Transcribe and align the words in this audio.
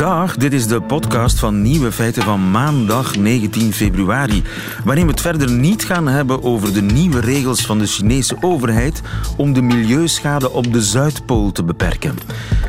Dag, 0.00 0.36
dit 0.36 0.52
is 0.52 0.66
de 0.66 0.80
podcast 0.80 1.38
van 1.38 1.62
Nieuwe 1.62 1.92
Feiten 1.92 2.22
van 2.22 2.50
maandag 2.50 3.16
19 3.16 3.72
februari. 3.72 4.42
Waarin 4.84 5.04
we 5.04 5.10
het 5.10 5.20
verder 5.20 5.50
niet 5.50 5.84
gaan 5.84 6.06
hebben 6.06 6.42
over 6.42 6.72
de 6.74 6.82
nieuwe 6.82 7.20
regels 7.20 7.66
van 7.66 7.78
de 7.78 7.86
Chinese 7.86 8.36
overheid 8.40 9.02
om 9.36 9.52
de 9.52 9.62
milieuschade 9.62 10.50
op 10.50 10.72
de 10.72 10.82
Zuidpool 10.82 11.52
te 11.52 11.64
beperken. 11.64 12.18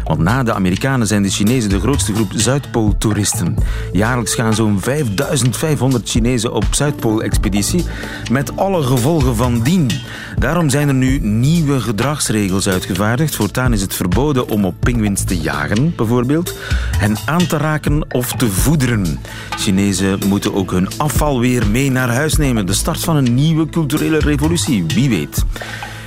Want 0.04 0.20
na 0.20 0.44
de 0.44 0.54
Amerikanen 0.54 1.08
zijn 1.08 1.24
de 1.24 1.30
Chinezen 1.30 1.70
de 1.70 1.80
grootste 1.80 2.14
groep 2.14 2.32
Zuidpooltoeristen. 2.36 3.56
Jaarlijks 3.92 4.36
gaan 4.36 4.54
zo'n 4.54 4.80
5500 4.80 6.10
Chinezen 6.10 6.54
op 6.54 6.66
Zuidpool-expeditie, 6.72 7.86
met 8.32 8.58
alle 8.58 8.84
gevolgen 8.84 9.36
van 9.36 9.62
dien. 9.62 9.92
Daarom 10.38 10.70
zijn 10.70 10.88
er 10.88 10.94
nu 10.94 11.20
nieuwe 11.20 11.80
gedragsregels 11.80 12.68
uitgevaardigd. 12.68 13.36
Voortaan 13.36 13.74
is 13.74 13.82
het 13.82 13.96
verboden 13.96 14.50
om 14.50 14.66
op 14.66 14.76
pinguïns 14.80 15.24
te 15.24 15.38
jagen, 15.38 15.96
bijvoorbeeld, 15.96 16.58
hen 16.98 17.18
aan 17.26 17.48
te 17.48 17.58
raken 17.58 18.06
of 18.12 18.34
te 18.34 18.48
voederen. 18.48 19.20
Chinezen 19.58 20.20
moeten 20.28 20.54
ook 20.54 20.72
hun 20.72 20.88
afval 20.98 21.40
weer 21.40 21.68
mee 21.68 21.92
naar 21.92 22.10
huis 22.10 22.36
nemen. 22.36 22.66
De 22.66 22.74
start 22.74 23.00
van 23.00 23.16
een 23.16 23.34
nieuwe 23.34 23.70
culturele 23.70 24.20
revolutie, 24.20 24.86
wie 24.88 25.10
weet. 25.10 25.44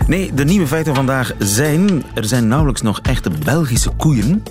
Nee, 0.06 0.34
de 0.34 0.44
nieuwe 0.44 0.66
feiten 0.66 0.94
vandaag 0.94 1.32
zijn... 1.38 2.04
Er 2.14 2.24
zijn 2.24 2.48
nauwelijks 2.48 2.82
nog 2.82 3.00
echte 3.00 3.30
Belgische 3.44 3.90
koeien. 3.90 4.42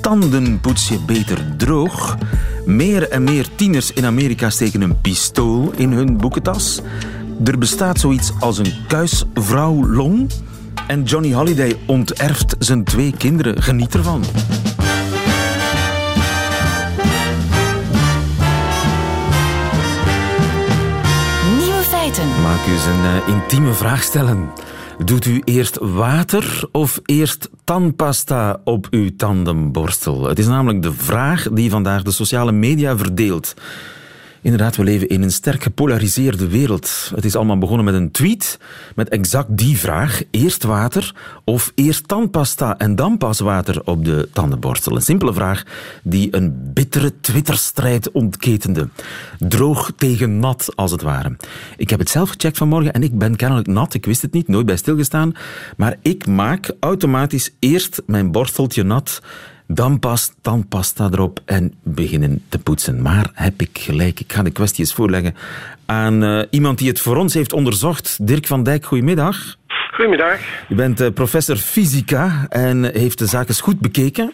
Tanden 0.00 0.60
poets 0.60 0.88
je 0.88 0.98
beter 1.06 1.56
droog. 1.56 2.16
Meer 2.64 3.08
en 3.08 3.24
meer 3.24 3.46
tieners 3.54 3.92
in 3.92 4.04
Amerika 4.04 4.50
steken 4.50 4.80
een 4.80 5.00
pistool 5.00 5.72
in 5.76 5.92
hun 5.92 6.16
boekentas. 6.16 6.80
Er 7.44 7.58
bestaat 7.58 8.00
zoiets 8.00 8.32
als 8.40 8.58
een 8.58 8.72
kuisvrouwlong. 8.88 10.30
En 10.86 11.02
Johnny 11.02 11.32
Holiday 11.32 11.76
onterft 11.86 12.56
zijn 12.58 12.84
twee 12.84 13.14
kinderen. 13.18 13.62
Geniet 13.62 13.94
ervan. 13.94 14.24
Feiten. 22.46 22.56
Maak 22.56 22.66
u 22.66 22.72
eens 22.72 22.86
een 22.86 23.04
eh, 23.04 23.28
intieme 23.28 23.72
vraag 23.72 24.02
stellen. 24.02 24.50
Doet 25.04 25.24
u 25.24 25.42
eerst 25.44 25.78
water 25.80 26.68
of 26.72 27.00
eerst 27.04 27.50
tandpasta 27.64 28.60
op 28.64 28.86
uw 28.90 29.10
tandenborstel? 29.16 30.24
Het 30.24 30.38
is 30.38 30.46
namelijk 30.46 30.82
de 30.82 30.92
vraag 30.92 31.48
die 31.52 31.70
vandaag 31.70 32.02
de 32.02 32.10
sociale 32.10 32.52
media 32.52 32.96
verdeelt. 32.96 33.54
Inderdaad, 34.46 34.76
we 34.76 34.84
leven 34.84 35.08
in 35.08 35.22
een 35.22 35.32
sterk 35.32 35.62
gepolariseerde 35.62 36.48
wereld. 36.48 37.12
Het 37.14 37.24
is 37.24 37.36
allemaal 37.36 37.58
begonnen 37.58 37.84
met 37.84 37.94
een 37.94 38.10
tweet 38.10 38.58
met 38.94 39.08
exact 39.08 39.56
die 39.56 39.78
vraag. 39.78 40.22
Eerst 40.30 40.62
water 40.62 41.14
of 41.44 41.72
eerst 41.74 42.08
tandpasta 42.08 42.78
en 42.78 42.96
dan 42.96 43.18
pas 43.18 43.40
water 43.40 43.80
op 43.84 44.04
de 44.04 44.28
tandenborstel? 44.32 44.96
Een 44.96 45.02
simpele 45.02 45.32
vraag 45.32 45.62
die 46.02 46.36
een 46.36 46.72
bittere 46.72 47.12
Twitterstrijd 47.20 48.10
ontketende. 48.10 48.88
Droog 49.38 49.92
tegen 49.96 50.38
nat, 50.38 50.72
als 50.74 50.90
het 50.90 51.02
ware. 51.02 51.36
Ik 51.76 51.90
heb 51.90 51.98
het 51.98 52.10
zelf 52.10 52.28
gecheckt 52.28 52.58
vanmorgen 52.58 52.92
en 52.92 53.02
ik 53.02 53.18
ben 53.18 53.36
kennelijk 53.36 53.66
nat. 53.66 53.94
Ik 53.94 54.06
wist 54.06 54.22
het 54.22 54.32
niet, 54.32 54.48
nooit 54.48 54.66
bij 54.66 54.76
stilgestaan. 54.76 55.32
Maar 55.76 55.96
ik 56.02 56.26
maak 56.26 56.70
automatisch 56.80 57.54
eerst 57.58 58.02
mijn 58.06 58.30
borsteltje 58.32 58.82
nat 58.82 59.22
dan 59.66 59.98
pas 59.98 60.32
tandpasta 60.40 61.08
erop 61.12 61.40
en 61.44 61.74
beginnen 61.82 62.42
te 62.48 62.58
poetsen. 62.58 63.02
Maar 63.02 63.30
heb 63.32 63.60
ik 63.60 63.78
gelijk? 63.78 64.20
Ik 64.20 64.32
ga 64.32 64.42
de 64.42 64.50
kwestie 64.50 64.80
eens 64.80 64.94
voorleggen 64.94 65.34
aan 65.86 66.24
uh, 66.24 66.42
iemand 66.50 66.78
die 66.78 66.88
het 66.88 67.00
voor 67.00 67.16
ons 67.16 67.34
heeft 67.34 67.52
onderzocht. 67.52 68.26
Dirk 68.26 68.46
van 68.46 68.62
Dijk, 68.62 68.84
goedemiddag. 68.84 69.56
Goedemiddag. 69.90 70.38
U 70.68 70.74
bent 70.74 71.00
uh, 71.00 71.08
professor 71.08 71.56
fysica 71.56 72.46
en 72.48 72.84
heeft 72.84 73.18
de 73.18 73.26
zaak 73.26 73.48
eens 73.48 73.60
goed 73.60 73.80
bekeken. 73.80 74.32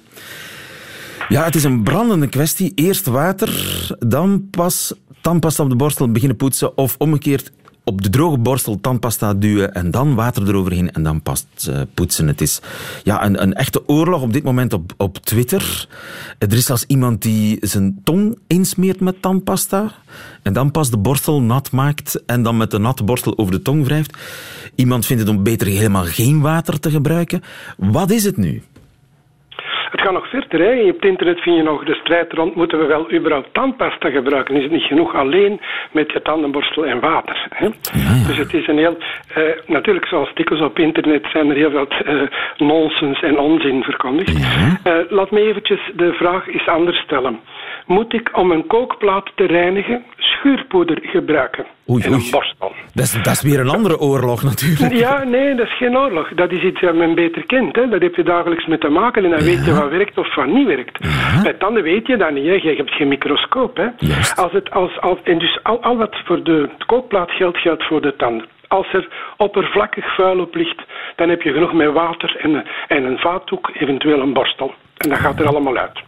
Ja, 1.29 1.45
het 1.45 1.55
is 1.55 1.65
een 1.65 1.83
brandende 1.83 2.29
kwestie. 2.29 2.73
Eerst 2.75 3.07
water, 3.07 3.51
dan 3.99 4.49
pas 4.51 4.95
tandpasta 5.21 5.63
op 5.63 5.71
de 5.71 5.77
borstel 5.77 6.13
beginnen 6.13 6.37
poetsen 6.37 6.77
of 6.77 6.95
omgekeerd 6.99 7.53
op 7.85 8.03
de 8.03 8.11
droge 8.11 8.39
borstel 8.39 8.81
tandpasta 8.81 9.35
duwen 9.35 9.75
en 9.75 9.91
dan 9.91 10.15
water 10.15 10.49
eroverheen 10.49 10.93
en 10.93 11.03
dan 11.03 11.23
pas 11.23 11.47
uh, 11.69 11.81
poetsen. 11.95 12.27
Het 12.27 12.41
is 12.41 12.61
ja, 13.03 13.25
een, 13.25 13.43
een 13.43 13.55
echte 13.55 13.89
oorlog 13.89 14.23
op 14.23 14.33
dit 14.33 14.43
moment 14.43 14.73
op, 14.73 14.93
op 14.97 15.19
Twitter. 15.19 15.89
Er 16.39 16.53
is 16.53 16.65
zelfs 16.65 16.85
iemand 16.87 17.23
die 17.23 17.59
zijn 17.61 18.01
tong 18.05 18.39
insmeert 18.47 19.01
met 19.01 19.23
tandpasta 19.23 19.93
en 20.43 20.53
dan 20.53 20.71
pas 20.71 20.91
de 20.91 20.99
borstel 20.99 21.43
nat 21.43 21.71
maakt 21.71 22.23
en 22.27 22.43
dan 22.43 22.57
met 22.57 22.71
de 22.71 22.79
natte 22.79 23.05
borstel 23.05 23.39
over 23.39 23.53
de 23.53 23.63
tong 23.63 23.85
wrijft. 23.85 24.17
Iemand 24.75 25.07
vindt 25.07 25.23
het 25.23 25.37
om 25.37 25.43
beter 25.43 25.67
helemaal 25.67 26.05
geen 26.05 26.41
water 26.41 26.81
te 26.81 26.91
gebruiken. 26.91 27.43
Wat 27.77 28.11
is 28.11 28.25
het 28.25 28.37
nu? 28.37 28.63
Het 29.93 30.01
gaat 30.01 30.13
nog 30.13 30.29
verder. 30.29 30.61
Hè. 30.61 30.89
Op 30.89 30.95
het 30.95 31.05
internet 31.05 31.41
vind 31.41 31.57
je 31.57 31.63
nog 31.63 31.85
de 31.85 31.95
strijd 31.95 32.33
rond 32.33 32.55
moeten 32.55 32.79
we 32.79 32.87
wel 32.87 33.13
überhaupt 33.13 33.55
tandpasta 33.55 34.11
gebruiken. 34.11 34.57
Is 34.57 34.63
het 34.63 34.73
niet 34.73 34.83
genoeg 34.83 35.15
alleen 35.15 35.61
met 35.91 36.13
je 36.13 36.23
tandenborstel 36.23 36.87
en 36.87 37.01
water? 37.01 37.47
Hè? 37.51 37.65
Ja, 37.65 37.73
ja. 37.93 38.27
Dus 38.27 38.37
het 38.37 38.55
is 38.55 38.67
een 38.67 38.79
heel... 38.79 38.97
Uh, 39.37 39.45
natuurlijk, 39.67 40.07
zoals 40.07 40.35
dikwijls 40.35 40.65
op 40.65 40.79
internet 40.79 41.27
zijn 41.33 41.51
er 41.51 41.57
heel 41.57 41.71
veel 41.71 41.89
uh, 42.07 42.23
nonsens 42.57 43.23
en 43.23 43.39
onzin 43.39 43.83
verkondigd. 43.83 44.39
Ja. 44.39 44.93
Uh, 44.93 45.11
laat 45.11 45.31
me 45.31 45.41
eventjes 45.41 45.81
de 45.97 46.13
vraag 46.13 46.49
eens 46.49 46.67
anders 46.67 46.99
stellen. 46.99 47.41
Moet 47.87 48.13
ik 48.15 48.31
om 48.33 48.51
een 48.51 48.67
kookplaat 48.67 49.33
te 49.35 49.45
reinigen 49.45 50.05
schuurpoeder 50.17 50.99
gebruiken? 51.03 51.67
Oei, 51.91 52.03
en 52.05 52.13
een 52.13 52.31
borstel? 52.31 52.73
Dat 52.95 53.05
is, 53.05 53.23
dat 53.23 53.33
is 53.33 53.43
weer 53.43 53.61
een 53.61 53.69
andere 53.69 53.99
oorlog 53.99 54.43
natuurlijk. 54.43 54.93
Ja, 54.93 55.25
nee, 55.25 55.55
dat 55.55 55.67
is 55.67 55.77
geen 55.77 55.97
oorlog. 55.97 56.29
Dat 56.35 56.51
is 56.51 56.63
iets 56.63 56.81
dat 56.81 56.95
men 56.95 57.15
beter 57.15 57.47
kent. 57.47 57.77
Hè. 57.77 57.89
Dat 57.89 58.03
heb 58.03 58.15
je 58.15 58.23
dagelijks 58.23 58.67
mee 58.67 58.79
te 58.79 58.89
maken 58.89 59.25
en 59.25 59.31
dan 59.31 59.39
weet 59.39 59.65
je 59.65 59.73
wat 59.83 59.91
werkt 59.91 60.19
of 60.19 60.35
wat 60.35 60.47
niet 60.47 60.67
werkt. 60.67 60.99
Ja. 61.01 61.43
Bij 61.43 61.53
tanden 61.53 61.83
weet 61.83 62.07
je 62.07 62.17
dat 62.17 62.31
niet. 62.31 62.47
Hè. 62.47 62.53
Je 62.53 62.77
hebt 62.77 62.91
geen 62.91 63.09
microscoop. 63.09 63.77
Hè. 63.77 63.89
Juist. 63.99 64.39
Als 64.39 64.53
het, 64.53 64.71
als, 64.71 65.01
als, 65.01 65.19
en 65.23 65.39
dus 65.39 65.59
al, 65.63 65.83
al 65.83 65.97
wat 65.97 66.17
voor 66.25 66.43
de 66.43 66.69
kookplaat 66.87 67.31
geldt, 67.31 67.59
geldt 67.59 67.85
voor 67.85 68.01
de 68.01 68.17
tanden. 68.17 68.47
Als 68.69 68.93
er 68.93 69.09
oppervlakkig 69.37 70.15
vuil 70.15 70.41
op 70.41 70.55
ligt, 70.55 70.83
dan 71.17 71.29
heb 71.29 71.43
je 71.43 71.53
genoeg 71.53 71.73
met 71.73 71.93
water 71.93 72.37
en, 72.37 72.65
en 72.89 73.05
een 73.05 73.19
vaatdoek, 73.19 73.71
eventueel 73.75 74.21
een 74.21 74.33
borstel. 74.33 74.75
En 74.97 75.09
dat 75.09 75.19
gaat 75.19 75.41
er 75.41 75.47
allemaal 75.47 75.77
uit. 75.77 76.01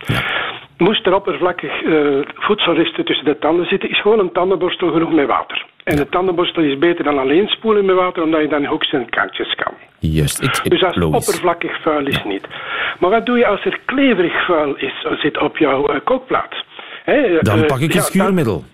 Moest 0.78 1.06
er 1.06 1.14
oppervlakkig 1.14 1.82
uh, 1.82 2.18
voedselresten 2.34 3.04
tussen 3.04 3.24
de 3.24 3.38
tanden 3.38 3.66
zitten, 3.66 3.91
is 3.91 4.00
gewoon 4.00 4.18
een 4.18 4.32
tandenborstel 4.32 4.91
genoeg 4.91 5.12
met 5.12 5.26
water. 5.26 5.64
En 5.84 5.96
de 5.96 6.08
tandenborstel 6.08 6.62
is 6.62 6.78
beter 6.78 7.04
dan 7.04 7.18
alleen 7.18 7.48
spoelen 7.48 7.84
met 7.84 7.96
water, 7.96 8.22
omdat 8.22 8.41
je 8.41 8.48
dan 8.48 8.64
hoeks 8.64 8.92
en 8.92 9.08
kantjes 9.08 9.54
kan. 9.54 9.73
Juist. 10.12 10.42
Ik, 10.42 10.56
ik, 10.62 10.70
Dus 10.70 10.82
als 10.84 10.94
het 10.94 11.04
logisch. 11.04 11.26
oppervlakkig 11.26 11.81
vuil 11.82 12.06
is, 12.06 12.22
niet. 12.25 12.47
Maar 12.98 13.10
wat 13.10 13.26
doe 13.26 13.38
je 13.38 13.47
als 13.47 13.65
er 13.65 13.78
kleverig 13.84 14.44
vuil 14.44 14.75
is, 14.76 15.06
zit 15.20 15.38
op 15.38 15.56
jouw 15.56 15.91
uh, 15.94 15.97
kookplaat? 16.04 16.54
Hè, 17.04 17.38
Dan 17.41 17.66
pak 17.66 17.78
ik 17.78 17.88
een 17.91 17.97
ja, 17.97 18.00
schuurmiddel. 18.00 18.65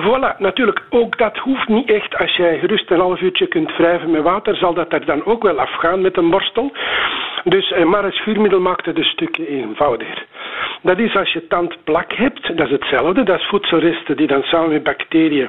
Voilà, 0.00 0.38
natuurlijk. 0.38 0.82
Ook 0.90 1.18
dat 1.18 1.36
hoeft 1.36 1.68
niet 1.68 1.90
echt. 1.90 2.16
Als 2.16 2.36
jij 2.36 2.58
gerust 2.58 2.90
een 2.90 2.98
half 3.00 3.20
uurtje 3.20 3.46
kunt 3.46 3.76
wrijven 3.76 4.10
met 4.10 4.22
water, 4.22 4.56
zal 4.56 4.74
dat 4.74 4.92
er 4.92 5.04
dan 5.04 5.24
ook 5.24 5.42
wel 5.42 5.58
afgaan 5.60 6.00
met 6.00 6.16
een 6.16 6.30
borstel. 6.30 6.72
Dus, 7.44 7.72
eh, 7.72 7.84
maar 7.84 8.04
het 8.04 8.14
schuurmiddel 8.14 8.60
maakt 8.60 8.86
het 8.86 8.98
een 8.98 9.04
stukje 9.04 9.48
eenvoudiger. 9.48 10.24
Dat 10.82 10.98
is 10.98 11.16
als 11.16 11.32
je 11.32 11.46
tandplak 11.46 12.12
hebt, 12.12 12.56
dat 12.56 12.66
is 12.66 12.72
hetzelfde. 12.72 13.22
Dat 13.22 13.38
is 13.38 13.46
voedselresten 13.46 14.16
die 14.16 14.26
dan 14.26 14.42
samen 14.42 14.68
met 14.68 14.82
bacteriën 14.82 15.48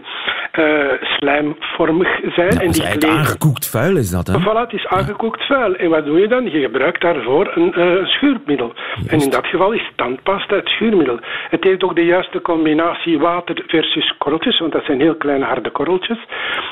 uh, 0.60 0.92
slijmvormig 1.02 2.20
zijn. 2.36 2.54
Ja, 2.54 2.60
en 2.60 2.72
die 2.72 2.84
eigenlijk 2.84 3.00
kleven. 3.00 3.18
aangekoekt 3.18 3.70
vuil 3.70 3.98
is 3.98 4.10
dat, 4.10 4.28
hè? 4.28 4.40
Voilà, 4.40 4.62
het 4.62 4.74
is 4.74 4.88
aangekoekt 4.88 5.46
vuil. 5.46 5.76
En 5.76 5.90
wat 5.90 6.06
doe 6.06 6.20
je 6.20 6.28
dan? 6.28 6.52
Je 6.52 6.60
gebruikt 6.60 7.02
daarvoor 7.02 7.52
een 7.56 7.74
uh, 7.80 8.06
schuurmiddel. 8.06 8.74
En 9.08 9.22
in 9.22 9.30
dat 9.30 9.48
geval 9.48 9.72
is 9.72 9.92
tandpasta 9.96 10.56
het 10.56 10.68
schuurmiddel. 10.68 11.20
Het 11.50 11.64
heeft 11.64 11.84
ook 11.84 11.96
de 11.96 12.06
juiste 12.06 12.42
combinatie 12.42 13.20
water 13.20 13.64
versus 13.68 14.14
korreltjes, 14.18 14.60
want 14.60 14.72
dat 14.72 14.84
zijn 14.86 15.00
heel 15.00 15.16
kleine 15.16 15.46
harde 15.46 15.70
korreltjes. 15.70 16.18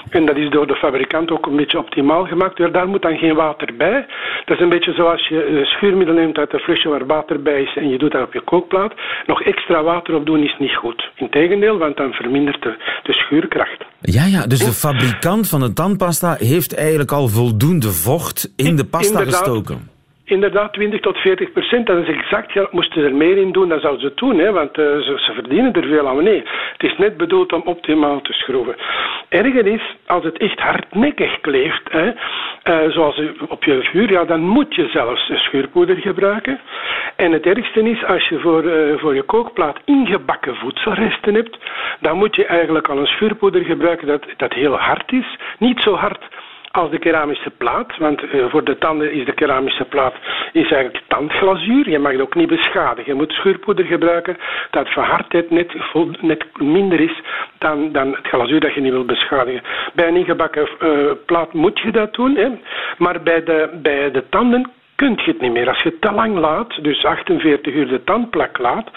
En 0.10 0.26
dat 0.26 0.38
is 0.38 0.50
door 0.50 0.68
de 0.68 0.76
fabrikant 0.76 1.32
ook 1.32 1.46
een 1.46 1.56
beetje 1.56 1.80
optimaal 1.80 2.26
gemaakt. 2.26 2.58
Dus 2.58 2.72
daar 2.72 2.88
moet 2.88 3.02
dan 3.02 3.18
geen 3.18 3.36
water 3.36 3.76
bij. 3.78 4.06
Dat 4.46 4.58
is 4.58 4.64
een 4.64 4.70
beetje 4.70 4.94
zoals 4.94 5.28
je 5.28 5.48
uh, 5.50 5.66
schuurmiddel 5.66 6.16
neemt 6.16 6.38
uit 6.38 6.54
een 6.54 6.60
flesje 6.60 6.90
waar 6.90 7.06
water 7.06 7.42
bij 7.42 7.62
is 7.62 7.76
en 7.76 7.90
je 7.90 7.98
doet 7.98 8.12
dat 8.12 8.25
op 8.26 8.34
je 8.34 8.42
kookplaat. 8.42 8.94
Nog 9.26 9.42
extra 9.42 9.84
water 9.84 10.16
op 10.16 10.26
doen 10.26 10.44
is 10.44 10.56
niet 10.60 10.76
goed. 10.76 11.10
Integendeel, 11.16 11.78
want 11.78 11.98
dan 11.98 12.12
vermindert 12.12 12.62
de, 12.62 12.74
de 13.04 13.14
schuurkracht. 13.14 13.86
Ja, 14.02 14.26
ja, 14.26 14.48
dus 14.48 14.60
de 14.60 14.72
fabrikant 14.72 15.50
van 15.50 15.60
de 15.60 15.74
tandpasta 15.74 16.36
heeft 16.40 16.76
eigenlijk 16.76 17.12
al 17.12 17.28
voldoende 17.28 17.92
vocht 17.92 18.54
in 18.56 18.76
de 18.76 18.86
pasta 18.86 19.20
Inderdaad. 19.20 19.44
gestoken. 19.44 19.90
Inderdaad, 20.28 20.74
20 20.74 21.00
tot 21.00 21.18
40 21.18 21.52
procent. 21.52 21.86
Dat 21.86 22.08
is 22.08 22.16
exact 22.16 22.52
geld. 22.52 22.72
Moesten 22.72 23.02
ze 23.02 23.08
er 23.08 23.16
meer 23.16 23.38
in 23.38 23.52
doen, 23.52 23.70
dan 23.70 23.80
zouden 23.80 24.02
ze 24.02 24.08
het 24.08 24.18
doen. 24.18 24.40
Hè, 24.40 24.52
want 24.52 24.78
uh, 24.78 24.86
ze, 24.86 25.32
verdienen 25.34 25.74
er 25.74 25.88
veel 25.88 26.08
aan. 26.08 26.24
Nee, 26.24 26.44
het 26.74 26.84
is 26.84 26.98
net 26.98 27.18
bedoeld 27.18 27.54
om 27.54 27.62
optimaal 27.66 28.22
te 28.22 28.34
schroeven. 28.34 28.76
Erger 29.30 29.68
is, 29.68 29.96
als 30.06 30.24
het 30.24 30.38
echt 30.38 30.60
hardnekkig 30.60 31.42
kleeft, 31.42 31.92
hè, 31.92 32.06
uh, 32.08 32.92
zoals 32.92 33.22
op 33.48 33.64
je 33.64 33.84
vuur, 33.84 34.12
ja, 34.12 34.24
dan 34.24 34.42
moet 34.42 34.76
je 34.76 34.88
zelfs 34.88 35.32
schuurpoeder 35.34 35.96
gebruiken. 35.96 36.60
En 37.16 37.32
het 37.32 37.46
ergste 37.46 37.90
is, 37.90 38.06
als 38.06 38.28
je 38.28 38.40
voor, 38.40 38.64
uh, 38.64 38.98
voor 38.98 39.16
je 39.16 39.24
kookplaat 39.24 39.78
ingebakken 39.86 40.56
voedselresten 40.56 41.34
hebt, 41.34 41.58
dan 42.00 42.18
moet 42.18 42.36
je 42.36 42.46
eigenlijk 42.46 42.88
al 42.90 42.98
een 42.98 43.08
schuurpoeder 43.08 43.66
gebruiken 43.66 44.08
dat, 44.08 44.26
dat 44.38 44.54
heel 44.54 44.76
hard 44.76 45.12
is. 45.12 45.38
Niet 45.60 45.82
zo 45.82 45.94
hard 45.94 46.24
als 46.78 46.92
de 46.92 47.00
keramische 47.00 47.50
plaat. 47.50 47.98
Want 47.98 48.24
uh, 48.24 48.46
voor 48.50 48.64
de 48.64 48.78
tanden 48.78 49.12
is 49.12 49.26
de 49.26 49.34
keramische 49.34 49.86
plaat 49.86 50.14
is 50.52 50.72
eigenlijk 50.72 51.04
tandglazuur. 51.08 51.90
Je 51.90 52.00
mag 52.00 52.12
het 52.12 52.22
ook 52.22 52.36
niet 52.36 52.48
beschadigen. 52.48 53.12
Je 53.12 53.18
moet 53.18 53.32
schuurpoeder 53.32 53.86
gebruiken 53.86 54.38
dat 54.72 54.94
van 54.94 55.04
hardheid 55.04 55.50
net, 55.50 55.74
net 56.22 56.46
minder 56.58 57.00
is 57.00 57.22
dan, 57.58 57.92
dan 57.92 58.12
het 58.16 58.28
glazuur 58.28 58.60
dat 58.60 58.74
je 58.74 58.82
niet 58.82 58.92
wil 58.92 59.06
beschadigen. 59.06 59.62
Bij 59.94 60.08
een 60.08 60.16
ingebakken 60.16 60.68
uh, 60.82 61.12
plaat 61.26 61.54
moet 61.54 61.80
je 61.80 61.92
dat 61.92 62.14
doen. 62.14 62.36
Hè. 62.36 62.50
Maar 62.98 63.22
bij 63.22 63.44
de, 63.44 63.70
bij 63.82 64.12
de 64.12 64.24
tanden 64.30 64.72
kun 64.96 65.14
je 65.16 65.32
het 65.32 65.42
niet 65.42 65.52
meer. 65.52 65.70
Als 65.70 65.82
je 65.82 66.00
te 66.00 66.12
lang 66.12 66.38
laat, 66.38 66.84
dus 66.84 67.06
48 67.06 67.74
uur 67.74 67.88
de 67.88 68.04
tandplak 68.04 68.58
laat, 68.58 68.90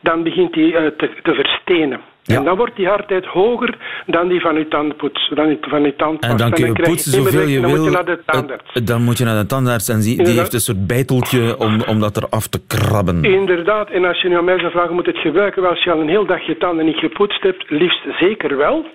dan 0.00 0.22
begint 0.22 0.52
die 0.52 0.72
uh, 0.72 0.86
te, 0.86 1.10
te 1.22 1.34
verstenen. 1.34 2.00
Ja. 2.30 2.38
En 2.38 2.44
dan 2.44 2.56
wordt 2.56 2.76
die 2.76 2.86
hardheid 2.86 3.24
hoger 3.24 3.78
dan 4.06 4.28
die 4.28 4.40
van 4.40 4.54
je 4.54 4.68
tandpoets, 4.68 5.30
dan 5.34 5.46
die 5.48 5.58
van 5.60 5.82
je 5.82 5.96
tandpasta. 5.96 6.30
En 6.30 6.36
dan 6.36 6.50
kun 6.50 6.66
je 6.66 6.72
poetsen 6.72 7.12
zoveel 7.12 7.48
je 7.48 7.60
dan 7.60 7.70
wil. 7.70 7.80
Moet 7.80 7.90
je 7.90 7.96
naar 7.96 8.04
de 8.04 8.20
tandarts. 8.26 8.72
Dan 8.84 9.02
moet 9.02 9.18
je 9.18 9.24
naar 9.24 9.40
de 9.42 9.46
tandarts 9.46 9.88
en 9.88 10.00
die, 10.00 10.24
die 10.24 10.38
heeft 10.38 10.52
een 10.52 10.60
soort 10.60 10.86
bijteltje 10.86 11.58
om, 11.58 11.82
om 11.88 12.00
dat 12.00 12.16
eraf 12.16 12.46
te 12.46 12.60
krabben. 12.66 13.24
Inderdaad, 13.24 13.90
en 13.90 14.04
als 14.04 14.22
je 14.22 14.28
nu 14.28 14.36
aan 14.36 14.44
mij 14.44 14.58
zou 14.58 14.70
vragen, 14.70 14.94
moet 14.94 15.06
het 15.06 15.18
gebruiken? 15.18 15.62
Wel, 15.62 15.70
als 15.70 15.84
je 15.84 15.92
al 15.92 16.00
een 16.00 16.08
heel 16.08 16.26
dag 16.26 16.46
je 16.46 16.56
tanden 16.56 16.84
niet 16.84 16.98
gepoetst 16.98 17.42
hebt, 17.42 17.64
liefst 17.68 18.02
zeker 18.18 18.56
wel. 18.56 18.86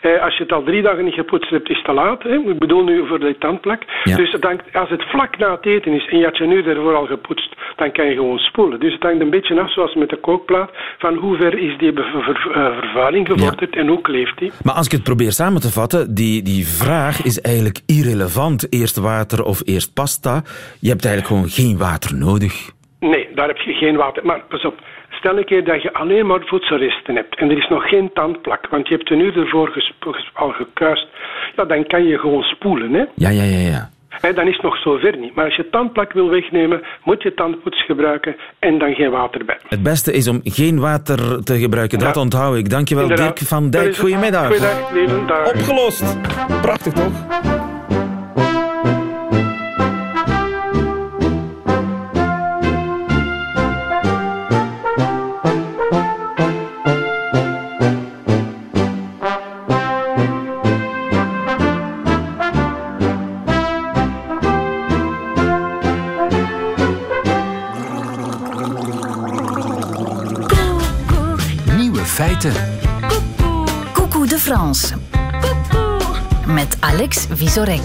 Eh, 0.00 0.22
als 0.22 0.36
je 0.36 0.42
het 0.42 0.52
al 0.52 0.62
drie 0.62 0.82
dagen 0.82 1.04
niet 1.04 1.14
gepoetst 1.14 1.50
hebt, 1.50 1.70
is 1.70 1.76
het 1.76 1.84
te 1.84 1.92
laat. 1.92 2.22
Hè? 2.22 2.34
Ik 2.34 2.58
bedoel 2.58 2.84
nu 2.84 3.06
voor 3.06 3.20
de 3.20 3.36
tandplak. 3.38 3.82
Ja. 4.04 4.16
Dus 4.16 4.30
dan, 4.40 4.60
als 4.72 4.90
het 4.90 5.04
vlak 5.04 5.38
na 5.38 5.50
het 5.50 5.66
eten 5.66 5.92
is 5.92 6.08
en 6.08 6.18
je 6.18 6.24
had 6.24 6.36
je 6.36 6.46
nu 6.46 6.62
ervoor 6.62 6.94
al 6.94 7.06
gepoetst, 7.06 7.54
dan 7.76 7.92
kan 7.92 8.06
je 8.06 8.14
gewoon 8.14 8.38
spoelen. 8.38 8.80
Dus 8.80 8.92
het 8.92 9.02
hangt 9.02 9.20
een 9.20 9.30
beetje 9.30 9.60
af, 9.60 9.72
zoals 9.72 9.94
met 9.94 10.08
de 10.08 10.16
kookplaat, 10.16 10.70
van 10.98 11.14
hoe 11.14 11.36
ver 11.36 11.58
is 11.58 11.78
die 11.78 11.92
ver, 11.92 12.22
ver, 12.22 12.56
uh, 12.56 12.78
vervuiling 12.78 13.26
gevorderd 13.26 13.74
ja. 13.74 13.80
en 13.80 13.88
hoe 13.88 14.00
kleeft 14.00 14.38
die. 14.38 14.52
Maar 14.62 14.74
als 14.74 14.86
ik 14.86 14.92
het 14.92 15.02
probeer 15.02 15.32
samen 15.32 15.60
te 15.60 15.72
vatten, 15.72 16.14
die, 16.14 16.42
die 16.42 16.66
vraag 16.66 17.22
is 17.22 17.40
eigenlijk 17.40 17.80
irrelevant. 17.86 18.72
Eerst 18.72 18.96
water 18.96 19.44
of 19.44 19.62
eerst 19.64 19.94
pasta. 19.94 20.42
Je 20.80 20.88
hebt 20.88 21.04
eigenlijk 21.04 21.26
gewoon 21.26 21.48
geen 21.48 21.78
water 21.78 22.16
nodig. 22.16 22.74
Nee, 23.00 23.28
daar 23.34 23.48
heb 23.48 23.58
je 23.58 23.72
geen 23.72 23.96
water. 23.96 24.26
Maar 24.26 24.40
pas 24.48 24.64
op, 24.64 24.74
stel 25.26 25.38
een 25.38 25.44
keer 25.44 25.64
dat 25.64 25.82
je 25.82 25.92
alleen 25.92 26.26
maar 26.26 26.40
voedselresten 26.44 27.14
hebt 27.14 27.38
en 27.38 27.50
er 27.50 27.58
is 27.58 27.68
nog 27.68 27.88
geen 27.88 28.10
tandplak, 28.12 28.66
want 28.70 28.88
je 28.88 28.94
hebt 28.94 29.10
een 29.10 29.20
uur 29.20 29.38
ervoor 29.38 29.92
al 30.32 30.50
gekuist, 30.50 31.06
ja, 31.56 31.64
dan 31.64 31.86
kan 31.86 32.04
je 32.04 32.18
gewoon 32.18 32.42
spoelen. 32.42 32.92
Hè? 32.92 33.04
Ja, 33.14 33.30
ja, 33.30 33.42
ja, 33.42 33.58
ja. 33.58 33.90
He, 34.08 34.32
dan 34.32 34.46
is 34.46 34.52
het 34.52 34.62
nog 34.62 34.76
zover 34.76 35.16
niet. 35.18 35.34
Maar 35.34 35.44
als 35.44 35.56
je 35.56 35.70
tandplak 35.70 36.12
wil 36.12 36.28
wegnemen, 36.28 36.82
moet 37.04 37.22
je 37.22 37.34
tandpoets 37.34 37.84
gebruiken 37.84 38.36
en 38.58 38.78
dan 38.78 38.94
geen 38.94 39.10
water 39.10 39.44
bij. 39.44 39.58
Het 39.68 39.82
beste 39.82 40.12
is 40.12 40.28
om 40.28 40.40
geen 40.44 40.80
water 40.80 41.44
te 41.44 41.58
gebruiken. 41.58 41.98
Dat 41.98 42.14
ja. 42.14 42.20
onthoud 42.20 42.56
ik. 42.56 42.70
Dankjewel, 42.70 43.02
Inderdaad. 43.02 43.36
Dirk 43.36 43.48
van 43.48 43.70
Dijk. 43.70 43.96
Goedemiddag. 43.96 44.46
Goeiedag, 44.46 44.92
lieve 44.92 45.24
dag. 45.26 45.52
Opgelost. 45.52 46.16
Prachtig, 46.60 46.92
toch? 46.92 47.55
Alex 77.06 77.26
Visorek. 77.30 77.80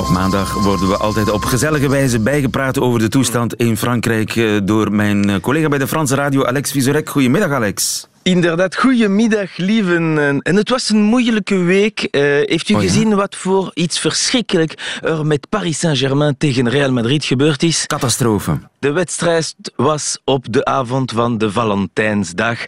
Op 0.00 0.08
maandag 0.08 0.52
worden 0.52 0.88
we 0.88 0.96
altijd 0.96 1.30
op 1.30 1.44
gezellige 1.44 1.88
wijze 1.88 2.20
bijgepraat 2.20 2.78
over 2.78 2.98
de 3.00 3.08
toestand 3.08 3.54
in 3.54 3.76
Frankrijk 3.76 4.60
door 4.64 4.92
mijn 4.92 5.40
collega 5.40 5.68
bij 5.68 5.78
de 5.78 5.86
Franse 5.86 6.14
radio, 6.14 6.44
Alex 6.44 6.70
Visorek. 6.70 7.08
Goedemiddag, 7.08 7.50
Alex. 7.50 8.06
Inderdaad, 8.22 8.76
goedemiddag 8.76 9.56
lieven. 9.56 10.18
En 10.42 10.56
het 10.56 10.68
was 10.68 10.88
een 10.88 11.02
moeilijke 11.02 11.56
week. 11.56 12.00
Uh, 12.00 12.22
heeft 12.22 12.68
u 12.68 12.74
oh, 12.74 12.80
gezien 12.80 13.08
ja? 13.08 13.14
wat 13.14 13.36
voor 13.36 13.70
iets 13.74 13.98
verschrikkelijk 13.98 14.98
er 15.00 15.26
met 15.26 15.48
Paris 15.48 15.78
Saint-Germain 15.78 16.36
tegen 16.38 16.68
Real 16.68 16.92
Madrid 16.92 17.24
gebeurd 17.24 17.62
is? 17.62 17.86
Catastrofe. 17.86 18.58
De 18.78 18.92
wedstrijd 18.92 19.54
was 19.76 20.18
op 20.24 20.52
de 20.52 20.64
avond 20.64 21.12
van 21.12 21.38
de 21.38 21.50
Valentijnsdag. 21.52 22.58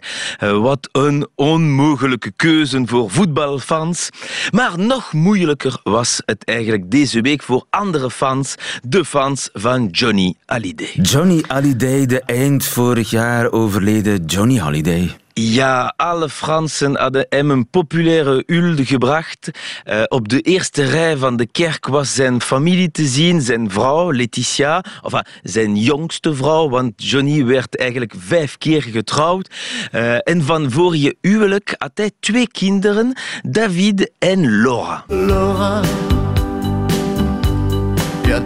Uh, 0.43 0.57
wat 0.61 0.89
een 0.91 1.27
onmogelijke 1.35 2.31
keuze 2.35 2.81
voor 2.85 3.11
voetbalfans. 3.11 4.09
Maar 4.51 4.79
nog 4.79 5.13
moeilijker 5.13 5.79
was 5.83 6.21
het 6.25 6.43
eigenlijk 6.43 6.91
deze 6.91 7.21
week 7.21 7.43
voor 7.43 7.65
andere 7.69 8.11
fans. 8.11 8.55
De 8.83 9.05
fans 9.05 9.49
van 9.53 9.87
Johnny 9.87 10.35
Hallyday. 10.45 10.91
Johnny 11.01 11.43
Hallyday, 11.47 12.05
de 12.05 12.21
eind 12.21 12.65
vorig 12.65 13.09
jaar 13.09 13.51
overleden 13.51 14.25
Johnny 14.25 14.57
Hallyday. 14.57 15.15
Ja, 15.39 15.93
alle 15.95 16.29
Fransen 16.29 16.95
hadden 16.95 17.25
hem 17.29 17.51
een 17.51 17.69
populaire 17.69 18.43
hulde 18.45 18.85
gebracht. 18.85 19.49
Uh, 19.85 20.03
op 20.07 20.29
de 20.29 20.41
eerste 20.41 20.83
rij 20.83 21.17
van 21.17 21.37
de 21.37 21.47
kerk 21.47 21.87
was 21.87 22.13
zijn 22.13 22.41
familie 22.41 22.91
te 22.91 23.05
zien, 23.05 23.41
zijn 23.41 23.71
vrouw 23.71 24.11
Letitia, 24.11 24.83
enfin, 25.03 25.25
zijn 25.43 25.75
jongste 25.75 26.35
vrouw, 26.35 26.69
want 26.69 26.93
Johnny 26.95 27.45
werd 27.45 27.77
eigenlijk 27.77 28.13
vijf 28.17 28.57
keer 28.57 28.81
getrouwd. 28.81 29.49
Uh, 29.91 30.13
en 30.13 30.43
van 30.43 30.71
voor 30.71 30.95
je 30.97 31.17
huwelijk 31.21 31.75
had 31.77 31.91
hij 31.93 32.11
twee 32.19 32.47
kinderen, 32.47 33.13
David 33.41 34.11
en 34.19 34.61
Laura. 34.61 35.03
Laura, 35.07 35.81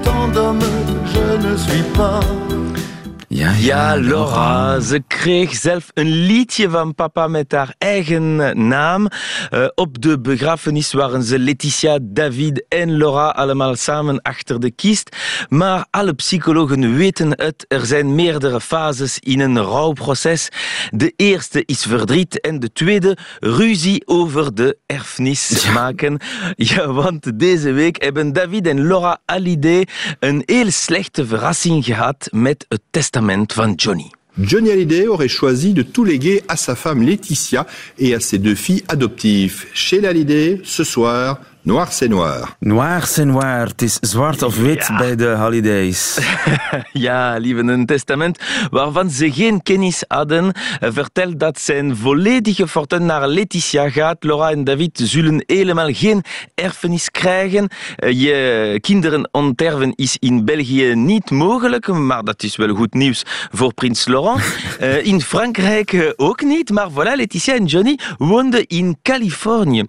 tant 0.01 0.35
je 1.13 1.37
ne 1.41 1.57
suis 1.57 1.83
pas. 1.93 2.23
Ja, 3.31 3.51
ja, 3.51 3.95
Laura. 3.99 4.79
Ze 4.79 5.03
kreeg 5.07 5.53
zelf 5.55 5.91
een 5.93 6.09
liedje 6.09 6.69
van 6.69 6.95
papa 6.95 7.27
met 7.27 7.51
haar 7.51 7.75
eigen 7.77 8.35
naam. 8.67 9.07
Uh, 9.53 9.67
op 9.75 10.01
de 10.01 10.19
begrafenis 10.19 10.93
waren 10.93 11.23
ze 11.23 11.39
Letitia, 11.39 11.99
David 12.01 12.65
en 12.67 12.97
Laura 12.97 13.29
allemaal 13.29 13.75
samen 13.75 14.21
achter 14.21 14.59
de 14.59 14.71
kist. 14.71 15.15
Maar 15.49 15.85
alle 15.89 16.13
psychologen 16.13 16.95
weten 16.95 17.29
het. 17.29 17.65
Er 17.67 17.85
zijn 17.85 18.15
meerdere 18.15 18.61
fases 18.61 19.19
in 19.19 19.39
een 19.39 19.59
rouwproces. 19.59 20.49
De 20.89 21.13
eerste 21.15 21.63
is 21.65 21.81
verdriet 21.81 22.41
en 22.41 22.59
de 22.59 22.71
tweede 22.71 23.17
ruzie 23.39 24.07
over 24.07 24.55
de 24.55 24.77
erfenis 24.85 25.63
ja. 25.63 25.71
maken. 25.71 26.19
Ja, 26.55 26.91
want 26.91 27.39
deze 27.39 27.71
week 27.71 28.03
hebben 28.03 28.33
David 28.33 28.67
en 28.67 28.87
Laura 28.87 29.19
Hallyday 29.25 29.87
een 30.19 30.43
heel 30.45 30.71
slechte 30.71 31.25
verrassing 31.25 31.85
gehad 31.85 32.27
met 32.31 32.65
het 32.67 32.81
testament 32.89 33.17
Johnny. 33.77 34.11
Johnny 34.39 34.71
Hallyday 34.71 35.07
aurait 35.07 35.27
choisi 35.27 35.73
de 35.73 35.81
tout 35.81 36.05
léguer 36.05 36.43
à 36.47 36.55
sa 36.55 36.75
femme 36.75 37.01
Laetitia 37.01 37.67
et 37.97 38.13
à 38.13 38.21
ses 38.21 38.37
deux 38.37 38.55
filles 38.55 38.83
adoptives. 38.87 39.65
Chez 39.73 40.05
Hallyday, 40.05 40.61
ce 40.63 40.85
soir, 40.85 41.41
Noir 41.61 41.91
c'est 41.91 42.07
noir. 42.07 42.55
Noir 42.61 43.05
c'est 43.05 43.25
noir. 43.25 43.67
Het 43.67 43.81
is 43.81 43.97
zwart 44.01 44.43
of 44.43 44.55
wit 44.55 44.87
ja. 44.87 44.97
bij 44.97 45.15
de 45.15 45.27
holidays. 45.27 46.17
ja, 46.93 47.37
lieve, 47.37 47.59
een 47.59 47.85
testament 47.85 48.39
waarvan 48.71 49.09
ze 49.09 49.31
geen 49.31 49.61
kennis 49.61 50.03
hadden 50.07 50.53
vertelt 50.79 51.39
dat 51.39 51.59
zijn 51.59 51.95
volledige 51.95 52.67
fortuin 52.67 53.05
naar 53.05 53.27
Letitia 53.27 53.89
gaat. 53.89 54.23
Laura 54.23 54.49
en 54.51 54.63
David 54.63 55.01
zullen 55.03 55.43
helemaal 55.45 55.93
geen 55.93 56.23
erfenis 56.55 57.09
krijgen. 57.09 57.67
Je 57.97 58.77
kinderen 58.81 59.29
onterven 59.31 59.93
is 59.95 60.17
in 60.19 60.45
België 60.45 60.95
niet 60.95 61.31
mogelijk, 61.31 61.87
maar 61.87 62.23
dat 62.23 62.43
is 62.43 62.55
wel 62.55 62.75
goed 62.75 62.93
nieuws 62.93 63.23
voor 63.51 63.73
prins 63.73 64.07
Laurent. 64.07 64.41
in 65.11 65.21
Frankrijk 65.21 66.13
ook 66.15 66.41
niet, 66.41 66.69
maar 66.69 66.89
voilà, 66.91 67.15
Letitia 67.15 67.55
en 67.55 67.65
Johnny 67.65 67.99
woonden 68.17 68.67
in 68.67 68.97
Californië. 69.01 69.85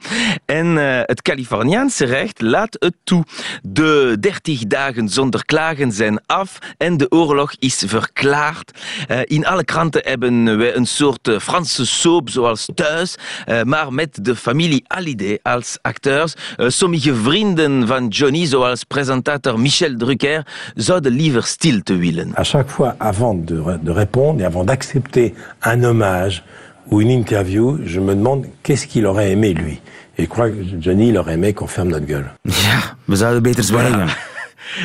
En 0.47 0.67
het 1.07 1.23
Californië 1.23 1.59
Californiaanse 1.61 2.05
recht 2.05 2.41
laat 2.41 2.77
het 2.79 2.95
toe. 3.05 3.25
De 3.63 4.17
30 4.21 4.67
dagen 4.67 5.09
zonder 5.09 5.45
klagen 5.45 5.93
zijn 5.93 6.21
af 6.27 6.59
en 6.79 6.97
de 6.97 7.11
oorlog 7.11 7.53
is 7.59 7.83
verklaard. 7.87 8.81
Uh, 9.11 9.19
in 9.25 9.47
alle 9.47 9.65
kranten 9.65 10.03
hebben 10.05 10.59
wij 10.59 10.77
een 10.77 10.87
soort 10.87 11.31
Franse 11.41 11.87
soap 11.87 12.31
zoals 12.31 12.69
thuis, 12.75 13.17
uh, 13.49 13.63
maar 13.63 13.93
met 13.93 14.19
de 14.25 14.37
familie 14.37 14.85
Hallyday 14.87 15.39
als 15.43 15.79
acteurs. 15.83 16.35
Sommige 16.57 17.15
vrienden 17.15 17.87
van 17.87 18.09
Johnny, 18.09 18.47
zoals 18.47 18.85
presentator 18.85 19.61
Michel 19.61 19.97
Drucker, 19.97 20.47
zouden 20.75 21.13
liever 21.13 21.43
stilte 21.43 21.97
willen. 21.97 22.33
À 22.35 22.45
chaque 22.45 22.71
fois, 22.71 22.95
avant 22.99 23.47
de, 23.47 23.79
de 23.83 23.93
répondre 23.93 24.41
et 24.41 24.47
avant 24.47 24.67
d'accepter 24.67 25.35
un 25.59 25.85
hommage 25.85 26.43
ou 26.91 27.01
une 27.01 27.11
interview, 27.11 27.79
je 27.85 28.01
me 28.01 28.15
demande 28.15 28.47
qu'est-ce 28.63 28.87
qu'il 28.87 29.07
aurait 29.07 29.31
aimé 29.31 29.53
lui. 29.53 29.81
Et 30.21 30.25
je 30.25 30.29
crois 30.29 30.51
que 30.51 30.57
Johnny, 30.79 31.09
il 31.09 31.17
aurait 31.17 31.33
aimé 31.33 31.55
qu'on 31.55 31.67
ferme 31.67 31.89
notre 31.89 32.05
gueule. 32.05 32.31
Ja, 32.45 32.95
we 33.09 33.17
zouden 33.17 33.41
beter 33.43 33.65
zwijgen. 33.65 34.09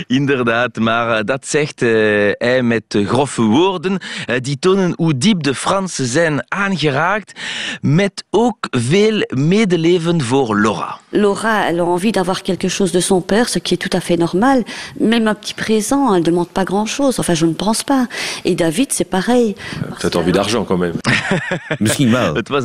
Inderdaad, 0.07 0.75
maar 0.79 1.17
eh, 1.17 1.23
dat 1.25 1.47
zegt 1.47 1.81
eh, 1.81 1.89
hij 2.37 2.61
met 2.63 2.83
grove 3.05 3.41
woorden. 3.41 3.97
Eh, 4.25 4.35
die 4.41 4.59
tonen 4.59 4.93
hoe 4.95 5.17
diep 5.17 5.43
de 5.43 5.55
Fransen 5.55 6.05
zijn 6.05 6.43
aangeraakt, 6.47 7.39
met 7.81 8.23
ook 8.29 8.67
veel 8.71 9.25
medeleven 9.35 10.21
voor 10.21 10.59
Laura. 10.59 10.97
Laura, 11.09 11.67
elle 11.67 11.81
a 11.81 11.85
envie 11.85 12.11
d'avoir 12.11 12.41
quelque 12.41 12.69
chose 12.69 12.91
de 12.91 12.99
son 12.99 13.21
père, 13.25 13.49
ce 13.49 13.59
qui 13.59 13.73
est 13.73 13.89
tout 13.89 13.97
à 13.97 14.01
fait 14.01 14.17
normal. 14.19 14.63
Même 14.99 15.27
un 15.27 15.35
petit 15.35 15.53
présent, 15.53 16.13
elle 16.15 16.23
demande 16.23 16.49
pas 16.51 16.63
grand-chose. 16.65 17.19
Enfin, 17.19 17.35
je 17.35 17.45
ne 17.45 17.53
pense 17.53 17.83
pas. 17.83 18.07
Et 18.43 18.55
David, 18.55 18.91
c'est 18.93 19.09
pareil. 19.09 19.55
Peut-être 19.99 20.15
envie 20.17 20.31
d'argent 20.31 20.65
quand 20.65 20.79
même. 20.79 20.95
Misschien 21.79 22.11
wel. 22.11 22.35
Het 22.35 22.49
was 22.49 22.63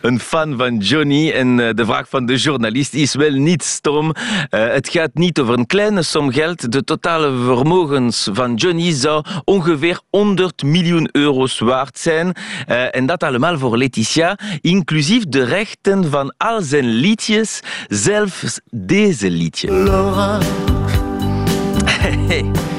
een- 0.00 0.20
fan 0.20 0.56
van 0.56 0.76
Johnny 0.78 1.30
en 1.30 1.56
de 1.56 1.84
vraag 1.84 2.08
van 2.08 2.26
de 2.26 2.36
journalist 2.36 2.94
is 2.94 3.14
wel 3.14 3.30
niet 3.30 3.62
stom. 3.62 4.12
Het 4.50 4.88
gaat 4.88 5.10
niet 5.14 5.38
over 5.40 5.54
een 5.54 5.66
kleine 5.66 6.02
som 6.02 6.32
geld. 6.32 6.57
De 6.58 6.84
totale 6.84 7.44
vermogens 7.44 8.28
van 8.32 8.54
Johnny 8.54 8.92
zou 8.92 9.24
ongeveer 9.44 10.00
100 10.10 10.62
miljoen 10.62 11.08
euro's 11.12 11.58
waard 11.58 11.98
zijn. 11.98 12.32
Eh, 12.66 12.94
en 12.96 13.06
dat 13.06 13.22
allemaal 13.22 13.58
voor 13.58 13.76
Letitia, 13.76 14.38
inclusief 14.60 15.24
de 15.24 15.44
rechten 15.44 16.10
van 16.10 16.34
al 16.36 16.62
zijn 16.62 16.86
liedjes, 16.86 17.60
zelfs 17.88 18.60
deze 18.70 19.30
liedje. 19.30 19.72
Laura, 19.72 20.38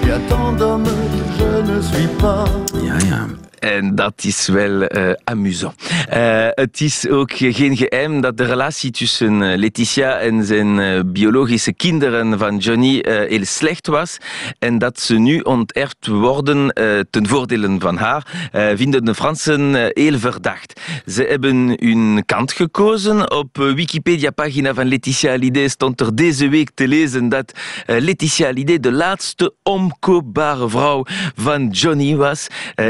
y 0.05 0.11
a 0.11 0.19
tant 0.27 0.57
d'hommes, 0.57 0.89
je 1.37 1.63
ne 1.63 1.81
suis 1.81 2.09
pas. 2.17 2.49
Ja, 2.83 2.97
ja. 3.09 3.48
En 3.59 3.95
dat 3.95 4.23
is 4.23 4.47
wel 4.47 4.81
eh, 4.81 5.11
amusant. 5.23 5.75
Eh, 6.09 6.47
het 6.49 6.81
is 6.81 7.07
ook 7.07 7.31
geen 7.33 7.77
geheim 7.77 8.21
dat 8.21 8.37
de 8.37 8.43
relatie 8.45 8.91
tussen 8.91 9.41
eh, 9.41 9.57
Letitia 9.57 10.17
en 10.19 10.45
zijn 10.45 11.11
biologische 11.11 11.73
kinderen 11.73 12.39
van 12.39 12.57
Johnny 12.57 13.05
heel 13.07 13.45
slecht 13.45 13.87
was. 13.87 14.17
En 14.59 14.77
dat 14.77 14.99
ze 14.99 15.15
nu 15.15 15.39
onterfd 15.39 16.07
worden 16.07 16.73
ten 17.09 17.27
voordele 17.27 17.75
van 17.79 17.97
haar, 17.97 18.49
vinden 18.75 19.05
de 19.05 19.15
Fransen 19.15 19.91
heel 19.93 20.19
verdacht. 20.19 20.81
Ze 21.05 21.23
hebben 21.23 21.75
hun 21.79 22.23
kant 22.25 22.51
gekozen. 22.51 23.31
Op 23.31 23.57
Wikipedia-pagina 23.57 24.73
van 24.73 24.87
Letitia 24.87 25.29
Hallyday 25.29 25.67
stond 25.67 26.01
er 26.01 26.15
deze 26.15 26.49
week 26.49 26.69
te 26.73 26.87
lezen 26.87 27.29
dat 27.29 27.51
Letitia 27.85 28.45
Hallyday 28.45 28.79
de 28.79 28.91
laatste 28.91 29.53
omkoopbare 29.63 30.69
vrouw 30.69 31.05
van 31.35 31.67
Johnny 31.67 32.15
was. 32.15 32.47
Eh, 32.75 32.85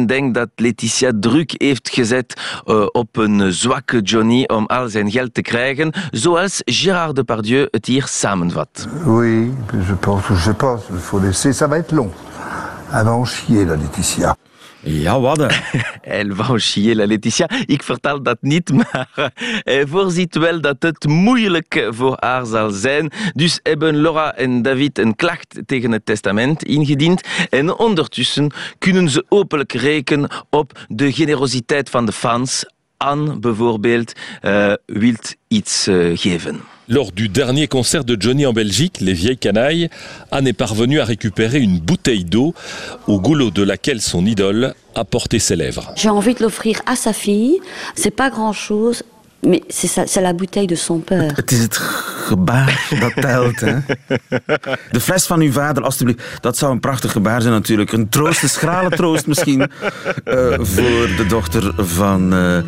iedereen 0.00 0.06
denkt 0.06 0.34
dat 0.34 0.48
Letitia 0.54 1.12
druk 1.20 1.54
heeft 1.56 1.88
gezet 1.88 2.34
eh, 2.64 2.86
op 2.92 3.16
een 3.16 3.52
zwakke 3.52 4.00
Johnny 4.00 4.44
om 4.46 4.66
al 4.66 4.88
zijn 4.88 5.10
geld 5.10 5.34
te 5.34 5.42
krijgen, 5.42 5.92
zoals 6.10 6.62
Gérard 6.64 7.14
Depardieu 7.14 7.68
het 7.70 7.86
hier 7.86 8.06
samenvat. 8.06 8.88
Oui, 9.04 9.54
je 9.86 9.94
pense, 10.00 10.34
je 10.44 10.54
il 10.92 10.98
faut 10.98 11.22
laisser, 11.22 11.54
ça 11.54 11.68
va 11.68 11.76
être 11.76 11.94
long. 11.94 12.10
En 12.92 13.24
chier, 13.24 13.66
la 13.66 13.76
Laetitia. 13.76 14.36
Ja, 14.82 15.20
wat? 15.20 15.46
Elle 16.02 16.34
va 16.34 16.48
en 16.48 16.60
chier, 16.60 16.94
la 16.94 17.06
Letitia. 17.06 17.48
Ik 17.66 17.82
vertel 17.82 18.22
dat 18.22 18.38
niet, 18.40 18.72
maar 18.78 19.10
eh, 19.14 19.26
hij 19.62 19.86
voorziet 19.86 20.34
wel 20.34 20.60
dat 20.60 20.76
het 20.78 21.06
moeilijk 21.06 21.86
voor 21.90 22.16
haar 22.20 22.46
zal 22.46 22.70
zijn. 22.70 23.10
Dus 23.34 23.60
hebben 23.62 23.96
Laura 23.96 24.34
en 24.34 24.62
David 24.62 24.98
een 24.98 25.16
klacht 25.16 25.60
tegen 25.66 25.92
het 25.92 26.06
testament 26.06 26.62
ingediend. 26.62 27.22
En 27.50 27.78
ondertussen 27.78 28.52
kunnen 28.78 29.08
ze 29.08 29.24
openlijk 29.28 29.72
rekenen 29.72 30.30
op 30.50 30.86
de 30.88 31.12
generositeit 31.12 31.90
van 31.90 32.06
de 32.06 32.12
fans. 32.12 32.64
Anne 32.96 33.38
bijvoorbeeld 33.38 34.12
eh, 34.40 34.72
wil 34.86 35.14
iets 35.48 35.86
eh, 35.86 36.18
geven. 36.18 36.60
Lors 36.90 37.12
du 37.12 37.28
dernier 37.28 37.68
concert 37.68 38.02
de 38.02 38.20
Johnny 38.20 38.46
en 38.46 38.52
Belgique, 38.52 39.00
Les 39.00 39.12
Vieilles 39.12 39.38
Canailles, 39.38 39.88
Anne 40.32 40.48
est 40.48 40.52
parvenue 40.52 40.98
à 40.98 41.04
récupérer 41.04 41.60
une 41.60 41.78
bouteille 41.78 42.24
d'eau 42.24 42.52
au 43.06 43.20
goulot 43.20 43.52
de 43.52 43.62
laquelle 43.62 44.00
son 44.00 44.26
idole 44.26 44.74
a 44.96 45.04
porté 45.04 45.38
ses 45.38 45.54
lèvres. 45.54 45.92
J'ai 45.94 46.08
envie 46.08 46.34
de 46.34 46.42
l'offrir 46.42 46.82
à 46.86 46.96
sa 46.96 47.12
fille. 47.12 47.60
C'est 47.94 48.10
pas 48.10 48.28
grand-chose, 48.28 49.04
mais 49.46 49.62
c'est 49.68 50.20
la 50.20 50.32
bouteille 50.32 50.66
de 50.66 50.74
son 50.74 50.98
père. 50.98 51.32
Het 51.34 51.50
is 51.50 51.58
het 51.58 51.76
gebaar 51.76 52.88
dat 53.00 53.12
telt. 53.22 53.60
Hè? 53.60 53.74
De 54.92 55.00
fles 55.00 55.26
van 55.26 55.40
uw 55.40 55.52
vader, 55.52 55.82
alstublieft. 55.82 56.22
Dat 56.40 56.56
zou 56.56 56.72
een 56.72 56.80
prachtig 56.80 57.12
gebaar 57.12 57.40
zijn 57.40 57.52
natuurlijk. 57.54 57.92
Een 57.92 58.08
troost, 58.08 58.42
een 58.42 58.48
schrale 58.48 58.90
troost 58.90 59.26
misschien. 59.26 59.60
eh, 60.24 60.36
voor 60.58 61.08
de 61.16 61.24
dochter 61.28 61.72
van 61.76 62.34
eh, 62.34 62.58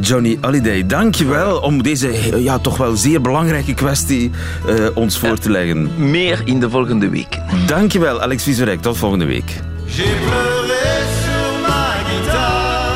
Johnny 0.00 0.38
Hallyday. 0.40 0.86
Dank 0.86 1.14
je 1.14 1.24
wel 1.24 1.58
om 1.58 1.82
deze 1.82 2.42
ja, 2.42 2.58
toch 2.58 2.76
wel 2.76 2.96
zeer 2.96 3.20
belangrijke 3.20 3.74
kwestie 3.74 4.30
eh, 4.66 4.74
ons 4.94 5.18
voor 5.18 5.38
te 5.38 5.50
leggen. 5.50 6.10
Meer 6.10 6.42
in 6.44 6.60
de 6.60 6.70
volgende 6.70 7.08
week. 7.08 7.38
Dank 7.66 7.92
je 7.92 7.98
wel, 7.98 8.22
Alex 8.22 8.42
Vizorek. 8.42 8.80
Tot 8.80 8.96
volgende 8.96 9.24
week. 9.24 9.60
J'ai 9.86 10.02
pleuré 10.02 11.04
sur 11.22 11.60
ma 11.68 11.94
guitare 12.06 12.92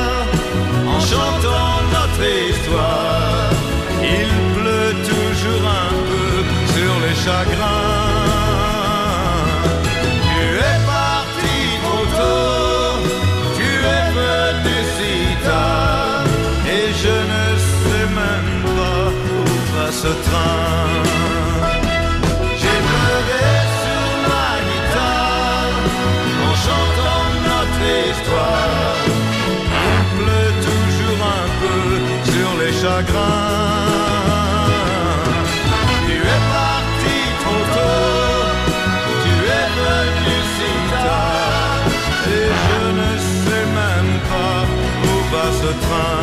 en 1.06 1.35
chagrins. 7.26 8.86
Tu 10.26 10.44
es 10.70 10.78
parti 10.94 11.58
trop 11.84 12.06
tôt, 12.18 12.92
tu 13.58 13.68
es 13.98 14.06
venu 14.20 14.76
si 14.96 15.14
tard, 15.46 16.24
et 16.74 16.86
je 17.02 17.16
ne 17.32 17.44
sais 17.74 18.06
même 18.22 18.54
pas 18.78 19.06
où 19.32 19.42
va 19.74 19.88
ce 20.02 20.12
train. 20.26 20.76
J'ai 22.60 22.78
pleuré 22.90 23.48
sur 23.82 24.08
ma 24.30 24.50
guitare 24.68 25.76
en 26.48 26.54
chantant 26.66 27.26
notre 27.50 27.82
histoire. 28.08 28.98
Il 29.92 30.02
pleut 30.18 30.54
toujours 30.68 31.22
un 31.40 31.46
peu 31.60 31.80
sur 32.30 32.50
les 32.60 32.72
chagrins. 32.82 33.35
Ce 45.66 45.72
train. 45.86 46.16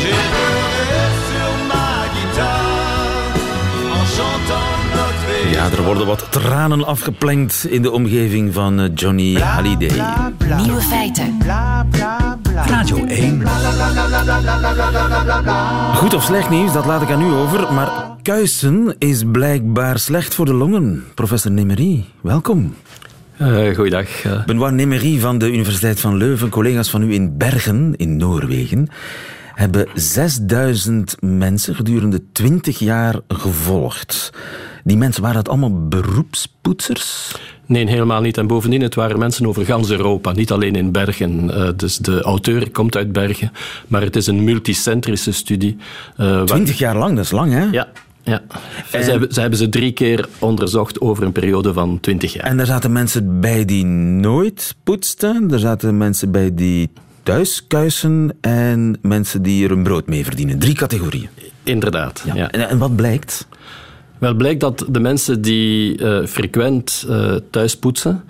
J'ai 0.00 0.18
pleuré 0.32 1.06
sur 1.28 1.50
ma 1.70 1.88
guitare 2.14 3.34
en 3.96 4.04
chantant 4.16 4.70
notre 4.96 5.28
histoire. 5.42 5.70
Ja, 5.70 5.76
er 5.76 5.82
worden 5.84 6.06
wat 6.06 6.26
tranen 6.30 6.86
afgeplenkt 6.86 7.66
in 7.68 7.82
de 7.82 7.90
omgeving 7.90 8.54
van 8.54 8.80
eh, 8.80 8.90
Johnny 8.94 9.34
Hallyday. 9.34 10.04
Nieuwe 10.62 10.80
feiten. 10.80 11.38
Radio 12.66 13.04
1. 13.04 13.42
Goed 15.94 16.14
of 16.14 16.22
slecht 16.22 16.50
nieuws, 16.50 16.72
dat 16.72 16.86
laat 16.86 17.02
ik 17.02 17.10
aan 17.10 17.22
u 17.22 17.32
over. 17.32 17.72
Maar 17.72 17.90
kuisen 18.22 18.94
is 18.98 19.22
blijkbaar 19.32 19.98
slecht 19.98 20.34
voor 20.34 20.44
de 20.44 20.54
longen. 20.54 21.04
Professor 21.14 21.50
Nemery, 21.50 22.04
welkom. 22.20 22.74
Uh, 23.40 23.74
goeiedag. 23.74 24.24
Uh. 24.24 24.44
Benoit 24.44 24.74
Nemery 24.74 25.18
van 25.18 25.38
de 25.38 25.52
Universiteit 25.52 26.00
van 26.00 26.16
Leuven, 26.16 26.48
collega's 26.48 26.90
van 26.90 27.02
u 27.02 27.14
in 27.14 27.36
Bergen, 27.36 27.94
in 27.96 28.16
Noorwegen, 28.16 28.88
hebben 29.54 29.86
6000 29.94 31.16
mensen 31.20 31.74
gedurende 31.74 32.22
20 32.32 32.78
jaar 32.78 33.20
gevolgd. 33.28 34.32
Die 34.84 34.96
mensen, 34.96 35.22
waren 35.22 35.36
dat 35.36 35.48
allemaal 35.48 35.88
beroepspoetsers? 35.88 37.34
Nee, 37.66 37.88
helemaal 37.88 38.20
niet. 38.20 38.38
En 38.38 38.46
bovendien, 38.46 38.82
het 38.82 38.94
waren 38.94 39.18
mensen 39.18 39.46
over 39.46 39.64
gans 39.64 39.90
Europa, 39.90 40.32
niet 40.32 40.50
alleen 40.50 40.74
in 40.74 40.92
Bergen. 40.92 41.44
Uh, 41.44 41.68
dus 41.76 41.96
de 41.96 42.22
auteur 42.22 42.70
komt 42.70 42.96
uit 42.96 43.12
Bergen, 43.12 43.52
maar 43.88 44.02
het 44.02 44.16
is 44.16 44.26
een 44.26 44.44
multicentrische 44.44 45.32
studie. 45.32 45.76
Uh, 46.16 46.42
20 46.42 46.78
jaar 46.78 46.96
lang, 46.96 47.16
dat 47.16 47.24
is 47.24 47.30
lang, 47.30 47.52
hè? 47.52 47.64
Ja. 47.70 47.88
Ja, 48.22 48.42
en... 48.90 49.04
ze, 49.04 49.10
hebben, 49.10 49.32
ze 49.32 49.40
hebben 49.40 49.58
ze 49.58 49.68
drie 49.68 49.92
keer 49.92 50.28
onderzocht 50.38 51.00
over 51.00 51.24
een 51.24 51.32
periode 51.32 51.72
van 51.72 52.00
20 52.00 52.32
jaar. 52.32 52.44
En 52.44 52.58
er 52.60 52.66
zaten 52.66 52.92
mensen 52.92 53.40
bij 53.40 53.64
die 53.64 53.84
nooit 53.84 54.76
poetsten, 54.84 55.50
er 55.50 55.58
zaten 55.58 55.96
mensen 55.96 56.30
bij 56.30 56.54
die 56.54 56.90
thuis 57.22 57.66
kuisen 57.66 58.36
en 58.40 58.98
mensen 59.02 59.42
die 59.42 59.64
er 59.64 59.70
een 59.70 59.82
brood 59.82 60.06
mee 60.06 60.24
verdienen. 60.24 60.58
Drie 60.58 60.74
categorieën. 60.74 61.28
Inderdaad. 61.62 62.22
Ja. 62.26 62.34
ja. 62.34 62.50
En, 62.50 62.68
en 62.68 62.78
wat 62.78 62.96
blijkt? 62.96 63.46
Wel 64.18 64.34
blijkt 64.34 64.60
dat 64.60 64.84
de 64.88 65.00
mensen 65.00 65.42
die 65.42 66.00
uh, 66.00 66.26
frequent 66.26 67.06
uh, 67.08 67.34
thuis 67.50 67.76
poetsen, 67.76 68.24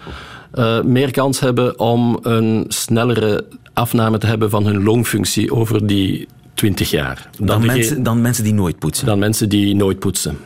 uh, 0.55 0.83
meer 0.83 1.11
kans 1.11 1.41
hebben 1.41 1.79
om 1.79 2.19
een 2.23 2.65
snellere 2.69 3.45
afname 3.73 4.19
te 4.19 4.27
hebben 4.27 4.51
van 4.51 4.67
hun 4.67 4.83
longfunctie 4.83 5.55
over 5.55 5.87
die 5.87 6.29
20 6.61 6.91
jaar. 6.91 7.29
Dan, 7.39 7.47
dan, 7.47 7.67
mensen, 7.67 8.03
dan 8.03 8.21
mensen 8.21 8.45
die 8.45 8.55
nooit 8.55 8.79
poetsen? 8.79 9.07
Dan 9.07 9.19
mensen 9.19 9.49
die 9.49 9.75
nooit 9.75 9.99
poetsen. 9.99 10.39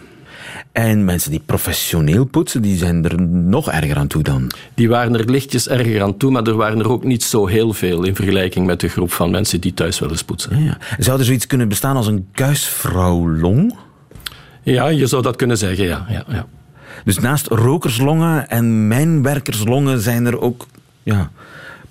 En 0.72 1.04
mensen 1.04 1.30
die 1.30 1.42
professioneel 1.46 2.24
poetsen, 2.24 2.62
die 2.62 2.76
zijn 2.76 3.04
er 3.04 3.22
nog 3.28 3.70
erger 3.70 3.96
aan 3.96 4.06
toe 4.06 4.22
dan. 4.22 4.50
Die 4.74 4.88
waren 4.88 5.18
er 5.18 5.30
lichtjes 5.30 5.68
erger 5.68 6.02
aan 6.02 6.16
toe, 6.16 6.30
maar 6.30 6.42
er 6.42 6.54
waren 6.54 6.78
er 6.78 6.90
ook 6.90 7.04
niet 7.04 7.22
zo 7.22 7.46
heel 7.46 7.72
veel 7.72 8.04
in 8.04 8.14
vergelijking 8.14 8.66
met 8.66 8.80
de 8.80 8.88
groep 8.88 9.12
van 9.12 9.30
mensen 9.30 9.60
die 9.60 9.74
thuis 9.74 9.98
wel 9.98 10.10
eens 10.10 10.24
poetsen. 10.24 10.58
Ja, 10.58 10.64
ja. 10.64 10.78
Zou 10.98 11.18
er 11.18 11.24
zoiets 11.24 11.46
kunnen 11.46 11.68
bestaan 11.68 11.96
als 11.96 12.06
een 12.06 12.28
kuisvrouwlong? 12.32 13.76
Ja, 14.62 14.88
je 14.88 15.06
zou 15.06 15.22
dat 15.22 15.36
kunnen 15.36 15.58
zeggen, 15.58 15.84
ja. 15.84 16.06
ja, 16.08 16.24
ja. 16.28 16.46
Dus 17.04 17.18
naast 17.18 17.46
rokerslongen 17.46 18.48
en 18.48 18.88
mijnwerkerslongen 18.88 20.00
zijn 20.00 20.26
er 20.26 20.40
ook 20.40 20.66
ja, 21.02 21.30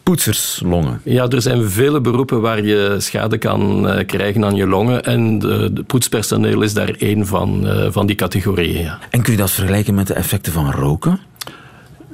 poetserslongen. 0.04 1.02
Ja, 1.04 1.28
er 1.28 1.42
zijn 1.42 1.70
vele 1.70 2.02
beroepen 2.02 2.42
waar 2.42 2.64
je 2.64 2.96
schade 2.98 3.38
kan 3.38 3.88
uh, 3.88 4.06
krijgen 4.06 4.46
aan 4.46 4.56
je 4.56 4.68
longen. 4.68 5.04
En 5.04 5.40
de, 5.40 5.74
de 5.74 5.84
poetspersoneel 5.84 6.62
is 6.62 6.74
daar 6.74 6.90
één 6.90 7.28
van, 7.28 7.68
uh, 7.68 7.88
van 7.90 8.06
die 8.06 8.16
categorieën. 8.16 8.82
Ja. 8.82 9.00
En 9.10 9.22
kun 9.22 9.34
je 9.34 9.40
dat 9.40 9.52
vergelijken 9.52 9.94
met 9.94 10.08
de 10.08 10.14
effecten 10.14 10.52
van 10.52 10.72
roken? 10.72 11.20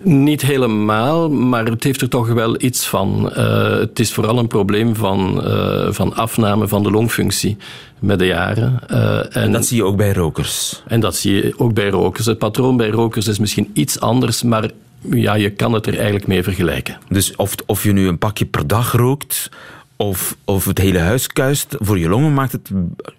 Niet 0.03 0.41
helemaal, 0.41 1.29
maar 1.29 1.65
het 1.65 1.83
heeft 1.83 2.01
er 2.01 2.09
toch 2.09 2.27
wel 2.27 2.61
iets 2.61 2.87
van. 2.87 3.31
Uh, 3.37 3.69
het 3.69 3.99
is 3.99 4.13
vooral 4.13 4.37
een 4.37 4.47
probleem 4.47 4.95
van, 4.95 5.41
uh, 5.47 5.87
van 5.91 6.15
afname 6.15 6.67
van 6.67 6.83
de 6.83 6.91
longfunctie 6.91 7.57
met 7.99 8.19
de 8.19 8.25
jaren. 8.25 8.79
Uh, 8.91 9.17
en, 9.17 9.31
en, 9.31 9.51
dat 9.51 9.65
zie 9.65 9.77
je 9.77 9.83
ook 9.83 9.97
bij 9.97 10.13
rokers? 10.13 10.83
En 10.87 10.99
dat 10.99 11.15
zie 11.15 11.33
je 11.33 11.53
ook 11.57 11.73
bij 11.73 11.89
rokers. 11.89 12.25
Het 12.25 12.37
patroon 12.37 12.77
bij 12.77 12.89
rokers 12.89 13.27
is 13.27 13.39
misschien 13.39 13.69
iets 13.73 13.99
anders, 13.99 14.43
maar 14.43 14.69
ja, 15.01 15.33
je 15.33 15.49
kan 15.49 15.73
het 15.73 15.87
er 15.87 15.95
eigenlijk 15.95 16.27
mee 16.27 16.43
vergelijken. 16.43 16.97
Dus 17.09 17.35
of, 17.35 17.55
of 17.65 17.83
je 17.83 17.91
nu 17.91 18.07
een 18.07 18.17
pakje 18.17 18.45
per 18.45 18.67
dag 18.67 18.91
rookt 18.91 19.49
of, 19.95 20.37
of 20.45 20.65
het 20.65 20.77
hele 20.77 20.99
huis 20.99 21.27
kuist, 21.27 21.75
voor 21.79 21.99
je 21.99 22.09
longen 22.09 22.33
maakt 22.33 22.51
het 22.51 22.71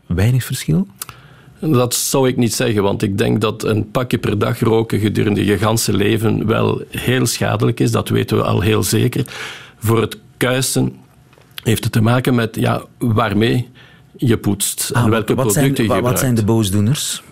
weinig 0.07 0.45
verschil? 0.45 0.87
Dat 1.61 1.95
zou 1.95 2.29
ik 2.29 2.37
niet 2.37 2.55
zeggen, 2.55 2.83
want 2.83 3.03
ik 3.03 3.19
denk 3.19 3.41
dat 3.41 3.65
een 3.65 3.91
pakje 3.91 4.19
per 4.19 4.39
dag 4.39 4.61
roken 4.61 4.99
gedurende 4.99 5.45
je 5.45 5.59
ganse 5.59 5.93
leven 5.93 6.47
wel 6.47 6.83
heel 6.91 7.27
schadelijk 7.27 7.81
is. 7.81 7.91
Dat 7.91 8.09
weten 8.09 8.37
we 8.37 8.43
al 8.43 8.61
heel 8.61 8.83
zeker. 8.83 9.25
Voor 9.79 10.01
het 10.01 10.19
kuisen 10.37 10.97
heeft 11.63 11.85
het 11.85 11.93
te 11.93 12.01
maken 12.01 12.35
met 12.35 12.57
ja, 12.57 12.83
waarmee 12.99 13.69
je 14.17 14.39
poetst 14.39 14.91
ah, 14.93 15.05
en 15.05 15.11
welke 15.11 15.35
wat 15.35 15.47
producten 15.47 15.63
zijn, 15.63 15.73
je 15.75 15.83
gebruikt. 15.83 16.09
Wat 16.09 16.19
zijn 16.19 16.35
de 16.35 16.45
boosdoeners? 16.45 17.23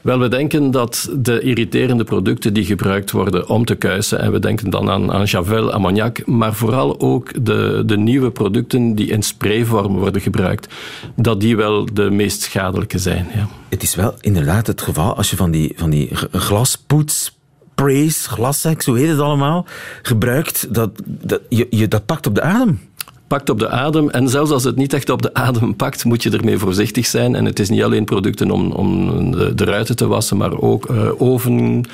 Wel, 0.00 0.18
we 0.18 0.28
denken 0.28 0.70
dat 0.70 1.10
de 1.18 1.40
irriterende 1.40 2.04
producten 2.04 2.54
die 2.54 2.64
gebruikt 2.64 3.10
worden 3.10 3.48
om 3.48 3.64
te 3.64 3.74
kuisen, 3.74 4.20
en 4.20 4.32
we 4.32 4.38
denken 4.38 4.70
dan 4.70 4.90
aan, 4.90 5.12
aan 5.12 5.24
Javel, 5.24 5.72
ammoniak, 5.72 6.26
maar 6.26 6.54
vooral 6.54 7.00
ook 7.00 7.44
de, 7.44 7.82
de 7.86 7.96
nieuwe 7.96 8.30
producten 8.30 8.94
die 8.94 9.10
in 9.10 9.22
sprayvorm 9.22 9.96
worden 9.96 10.20
gebruikt, 10.20 10.74
dat 11.16 11.40
die 11.40 11.56
wel 11.56 11.88
de 11.92 12.10
meest 12.10 12.42
schadelijke 12.42 12.98
zijn. 12.98 13.26
Ja. 13.34 13.48
Het 13.68 13.82
is 13.82 13.94
wel 13.94 14.14
inderdaad 14.20 14.66
het 14.66 14.82
geval 14.82 15.16
als 15.16 15.30
je 15.30 15.36
van 15.36 15.50
die, 15.50 15.72
van 15.76 15.90
die 15.90 16.10
glaspoets 16.32 17.36
sprays, 17.72 18.26
glasseks, 18.26 18.86
hoe 18.86 18.98
heet 18.98 19.08
het 19.08 19.20
allemaal, 19.20 19.66
gebruikt, 20.02 20.74
dat, 20.74 20.90
dat, 21.04 21.40
je, 21.48 21.66
je, 21.70 21.88
dat 21.88 22.06
pakt 22.06 22.26
op 22.26 22.34
de 22.34 22.42
adem 22.42 22.80
pakt 23.28 23.50
op 23.50 23.58
de 23.58 23.68
adem. 23.68 24.10
En 24.10 24.28
zelfs 24.28 24.50
als 24.50 24.64
het 24.64 24.76
niet 24.76 24.92
echt 24.92 25.10
op 25.10 25.22
de 25.22 25.34
adem 25.34 25.76
pakt, 25.76 26.04
moet 26.04 26.22
je 26.22 26.30
ermee 26.30 26.58
voorzichtig 26.58 27.06
zijn. 27.06 27.34
En 27.34 27.44
het 27.44 27.58
is 27.58 27.68
niet 27.68 27.82
alleen 27.82 28.04
producten 28.04 28.50
om, 28.50 28.70
om 28.70 29.30
de, 29.30 29.54
de 29.54 29.64
ruiten 29.64 29.96
te 29.96 30.06
wassen, 30.06 30.36
maar 30.36 30.60
ook 30.60 30.90
uh, 30.90 31.20
oven. 31.20 31.84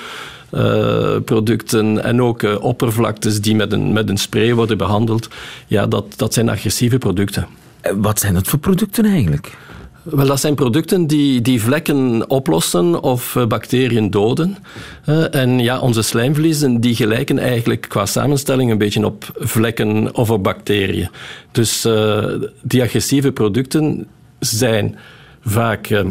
Uh, 0.54 1.16
producten 1.24 2.04
en 2.04 2.22
ook 2.22 2.42
uh, 2.42 2.64
oppervlaktes 2.64 3.40
die 3.40 3.54
met 3.54 3.72
een, 3.72 3.92
met 3.92 4.08
een 4.08 4.16
spray 4.16 4.54
worden 4.54 4.78
behandeld. 4.78 5.28
Ja, 5.66 5.86
dat, 5.86 6.04
dat 6.16 6.34
zijn 6.34 6.48
agressieve 6.48 6.98
producten. 6.98 7.46
Wat 7.94 8.20
zijn 8.20 8.34
dat 8.34 8.46
voor 8.46 8.58
producten 8.58 9.04
eigenlijk? 9.04 9.56
Wel, 10.04 10.26
dat 10.26 10.40
zijn 10.40 10.54
producten 10.54 11.06
die, 11.06 11.40
die 11.40 11.62
vlekken 11.62 12.30
oplossen 12.30 13.02
of 13.02 13.36
bacteriën 13.48 14.10
doden. 14.10 14.56
Uh, 15.08 15.34
en 15.34 15.58
ja, 15.58 15.80
onze 15.80 16.02
slijmvliezen 16.02 16.80
die 16.80 16.94
gelijken 16.94 17.38
eigenlijk 17.38 17.86
qua 17.88 18.06
samenstelling 18.06 18.70
een 18.70 18.78
beetje 18.78 19.06
op 19.06 19.24
vlekken 19.38 20.14
of 20.14 20.30
op 20.30 20.42
bacteriën. 20.42 21.08
Dus 21.52 21.86
uh, 21.86 22.26
die 22.62 22.82
agressieve 22.82 23.32
producten 23.32 24.06
zijn 24.38 24.96
vaak 25.40 26.04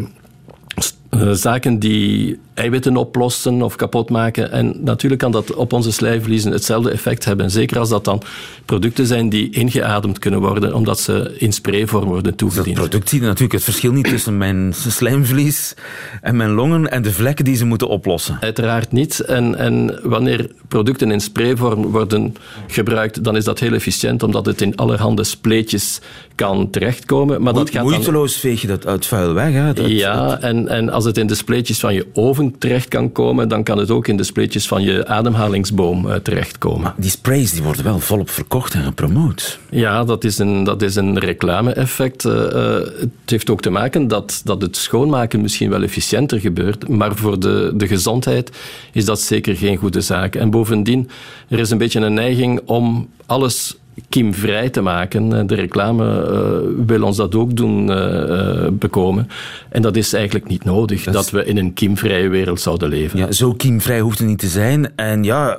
uh, 1.15 1.31
zaken 1.31 1.79
die 1.79 2.39
eiwitten 2.53 2.97
oplossen 2.97 3.61
of 3.61 3.75
kapot 3.75 4.09
maken. 4.09 4.51
En 4.51 4.75
natuurlijk 4.79 5.21
kan 5.21 5.31
dat 5.31 5.53
op 5.53 5.73
onze 5.73 5.91
slijmvliezen 5.91 6.51
hetzelfde 6.51 6.91
effect 6.91 7.25
hebben. 7.25 7.51
Zeker 7.51 7.79
als 7.79 7.89
dat 7.89 8.05
dan 8.05 8.21
producten 8.65 9.05
zijn 9.05 9.29
die 9.29 9.49
ingeademd 9.49 10.19
kunnen 10.19 10.39
worden, 10.39 10.73
omdat 10.73 10.99
ze 10.99 11.35
in 11.37 11.51
sprayvorm 11.51 12.07
worden 12.07 12.35
toegediend. 12.35 12.75
Dat 12.75 12.89
product 12.89 13.09
ziet 13.09 13.21
natuurlijk 13.21 13.51
het 13.51 13.63
verschil 13.63 13.91
niet 13.91 14.07
tussen 14.07 14.37
mijn 14.37 14.73
slijmvlies 14.73 15.75
en 16.21 16.35
mijn 16.35 16.51
longen 16.51 16.91
en 16.91 17.01
de 17.01 17.11
vlekken 17.11 17.45
die 17.45 17.55
ze 17.55 17.65
moeten 17.65 17.87
oplossen. 17.87 18.37
Uiteraard 18.41 18.91
niet. 18.91 19.19
En, 19.19 19.55
en 19.55 19.99
wanneer 20.03 20.49
producten 20.67 21.11
in 21.11 21.19
sprayvorm 21.19 21.85
worden 21.85 22.35
gebruikt, 22.67 23.23
dan 23.23 23.35
is 23.35 23.43
dat 23.43 23.59
heel 23.59 23.73
efficiënt, 23.73 24.23
omdat 24.23 24.45
het 24.45 24.61
in 24.61 24.75
allerhande 24.75 25.23
spleetjes 25.23 26.01
kan 26.35 26.69
terechtkomen. 26.69 27.41
Maar 27.41 27.53
dat 27.53 27.69
gaat 27.69 27.83
Moeiteloos 27.83 28.31
dan... 28.31 28.41
veeg 28.51 28.61
je 28.61 28.67
dat 28.67 28.87
uit 28.87 29.05
vuil 29.05 29.33
weg. 29.33 29.53
Hè? 29.53 29.73
Dat, 29.73 29.89
ja, 29.89 30.27
dat... 30.27 30.39
En, 30.39 30.67
en 30.67 30.89
als 30.89 31.02
het 31.05 31.17
in 31.17 31.27
de 31.27 31.35
spleetjes 31.35 31.79
van 31.79 31.93
je 31.93 32.07
oven 32.13 32.57
terecht 32.57 32.87
kan 32.87 33.11
komen, 33.11 33.47
dan 33.47 33.63
kan 33.63 33.77
het 33.77 33.91
ook 33.91 34.07
in 34.07 34.17
de 34.17 34.23
spleetjes 34.23 34.67
van 34.67 34.81
je 34.81 35.07
ademhalingsboom 35.07 36.05
uh, 36.05 36.15
terechtkomen. 36.15 36.81
Maar 36.81 36.93
die 36.97 37.09
sprays 37.09 37.51
die 37.51 37.63
worden 37.63 37.83
wel 37.83 37.99
volop 37.99 38.29
verkocht 38.29 38.73
en 38.73 38.83
gepromoot. 38.83 39.59
Ja, 39.69 40.03
dat 40.03 40.23
is 40.23 40.37
een, 40.37 40.63
dat 40.63 40.81
is 40.81 40.95
een 40.95 41.19
reclame-effect. 41.19 42.23
Uh, 42.23 42.33
het 42.33 43.09
heeft 43.25 43.49
ook 43.49 43.61
te 43.61 43.69
maken 43.69 44.07
dat, 44.07 44.41
dat 44.43 44.61
het 44.61 44.77
schoonmaken 44.77 45.41
misschien 45.41 45.69
wel 45.69 45.83
efficiënter 45.83 46.39
gebeurt, 46.39 46.87
maar 46.87 47.15
voor 47.15 47.39
de, 47.39 47.71
de 47.75 47.87
gezondheid 47.87 48.51
is 48.91 49.05
dat 49.05 49.21
zeker 49.21 49.55
geen 49.55 49.77
goede 49.77 50.01
zaak. 50.01 50.35
En 50.35 50.49
bovendien, 50.49 51.09
er 51.47 51.59
is 51.59 51.69
een 51.69 51.77
beetje 51.77 51.99
een 51.99 52.13
neiging 52.13 52.61
om 52.65 53.09
alles 53.25 53.77
kiemvrij 54.09 54.69
te 54.69 54.81
maken. 54.81 55.47
De 55.47 55.55
reclame 55.55 56.05
uh, 56.05 56.85
wil 56.85 57.03
ons 57.03 57.17
dat 57.17 57.35
ook 57.35 57.55
doen 57.55 57.89
uh, 57.89 58.67
bekomen. 58.71 59.29
En 59.69 59.81
dat 59.81 59.95
is 59.95 60.13
eigenlijk 60.13 60.47
niet 60.47 60.63
nodig, 60.63 61.03
dat, 61.03 61.13
dat 61.13 61.29
we 61.29 61.45
in 61.45 61.57
een 61.57 61.73
kiemvrije 61.73 62.29
wereld 62.29 62.61
zouden 62.61 62.89
leven. 62.89 63.19
Ja, 63.19 63.31
zo 63.31 63.53
kiemvrij 63.53 63.99
hoeft 63.99 64.19
het 64.19 64.27
niet 64.27 64.39
te 64.39 64.47
zijn. 64.47 64.91
En 64.95 65.23
ja, 65.23 65.57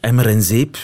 emmer 0.00 0.26
en 0.26 0.42
zeep 0.42 0.76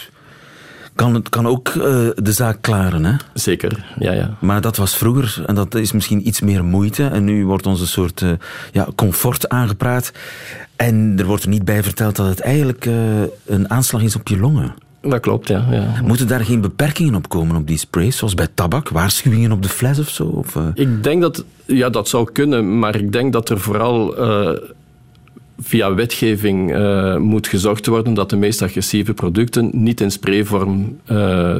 kan, 0.94 1.14
het, 1.14 1.28
kan 1.28 1.46
ook 1.46 1.68
uh, 1.68 1.84
de 2.14 2.32
zaak 2.32 2.58
klaren. 2.60 3.04
Hè? 3.04 3.14
Zeker, 3.34 3.84
ja, 3.98 4.12
ja. 4.12 4.36
Maar 4.40 4.60
dat 4.60 4.76
was 4.76 4.96
vroeger 4.96 5.42
en 5.46 5.54
dat 5.54 5.74
is 5.74 5.92
misschien 5.92 6.26
iets 6.26 6.40
meer 6.40 6.64
moeite. 6.64 7.06
En 7.06 7.24
nu 7.24 7.46
wordt 7.46 7.66
ons 7.66 7.80
een 7.80 7.86
soort 7.86 8.20
uh, 8.20 8.30
ja, 8.72 8.88
comfort 8.94 9.48
aangepraat. 9.48 10.12
En 10.76 11.14
er 11.18 11.26
wordt 11.26 11.42
er 11.42 11.48
niet 11.48 11.64
bij 11.64 11.82
verteld 11.82 12.16
dat 12.16 12.26
het 12.26 12.40
eigenlijk 12.40 12.86
uh, 12.86 12.94
een 13.46 13.70
aanslag 13.70 14.02
is 14.02 14.16
op 14.16 14.28
je 14.28 14.38
longen. 14.38 14.74
Dat 15.08 15.20
klopt, 15.20 15.48
ja, 15.48 15.66
ja. 15.70 16.00
Moeten 16.04 16.28
daar 16.28 16.44
geen 16.44 16.60
beperkingen 16.60 17.14
op 17.14 17.28
komen 17.28 17.56
op 17.56 17.66
die 17.66 17.78
sprays, 17.78 18.16
zoals 18.16 18.34
bij 18.34 18.48
tabak? 18.54 18.88
Waarschuwingen 18.88 19.52
op 19.52 19.62
de 19.62 19.68
fles 19.68 19.98
of 19.98 20.08
zo? 20.08 20.24
Of, 20.24 20.54
uh... 20.54 20.66
Ik 20.74 21.02
denk 21.02 21.22
dat, 21.22 21.44
ja, 21.66 21.90
dat 21.90 22.08
zou 22.08 22.32
kunnen, 22.32 22.78
maar 22.78 22.96
ik 22.96 23.12
denk 23.12 23.32
dat 23.32 23.48
er 23.48 23.60
vooral 23.60 24.20
uh, 24.20 24.50
via 25.60 25.94
wetgeving 25.94 26.76
uh, 26.76 27.16
moet 27.16 27.46
gezorgd 27.46 27.86
worden 27.86 28.14
dat 28.14 28.30
de 28.30 28.36
meest 28.36 28.62
agressieve 28.62 29.14
producten 29.14 29.70
niet 29.72 30.00
in 30.00 30.10
sprayvorm 30.10 30.98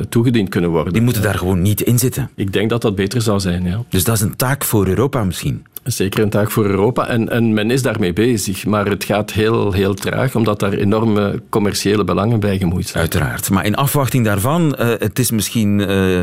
toegediend 0.09 0.48
kunnen 0.48 0.70
worden. 0.70 0.92
Die 0.92 1.02
moeten 1.02 1.22
daar 1.22 1.38
gewoon 1.38 1.62
niet 1.62 1.80
in 1.80 1.98
zitten? 1.98 2.30
Ik 2.35 2.52
denk 2.52 2.70
dat 2.70 2.83
dat 2.83 2.94
beter 2.94 3.22
zou 3.22 3.40
zijn, 3.40 3.64
ja. 3.64 3.83
Dus 3.88 4.04
dat 4.04 4.14
is 4.14 4.20
een 4.20 4.37
taak 4.37 4.64
voor 4.64 4.87
Europa 4.87 5.24
misschien? 5.24 5.64
Zeker 5.85 6.23
een 6.23 6.31
taak 6.31 6.51
voor 6.51 6.64
Europa 6.64 7.09
en, 7.09 7.29
en 7.29 7.53
men 7.55 7.70
is 7.70 7.83
daarmee 7.83 8.12
bezig. 8.12 8.66
Maar 8.66 8.87
het 8.87 9.05
gaat 9.05 9.33
heel, 9.33 9.73
heel 9.73 9.94
traag, 9.94 10.35
omdat 10.35 10.61
daar 10.61 10.73
enorme 10.73 11.42
commerciële 11.49 12.05
belangen 12.05 12.40
bij 12.40 12.59
gemoeid 12.59 12.87
zijn. 12.87 13.03
Uiteraard. 13.03 13.51
Maar 13.51 13.64
in 13.64 13.75
afwachting 13.75 14.25
daarvan, 14.25 14.77
uh, 14.81 14.88
het 14.99 15.18
is 15.18 15.31
misschien 15.31 15.79
uh, 15.79 16.20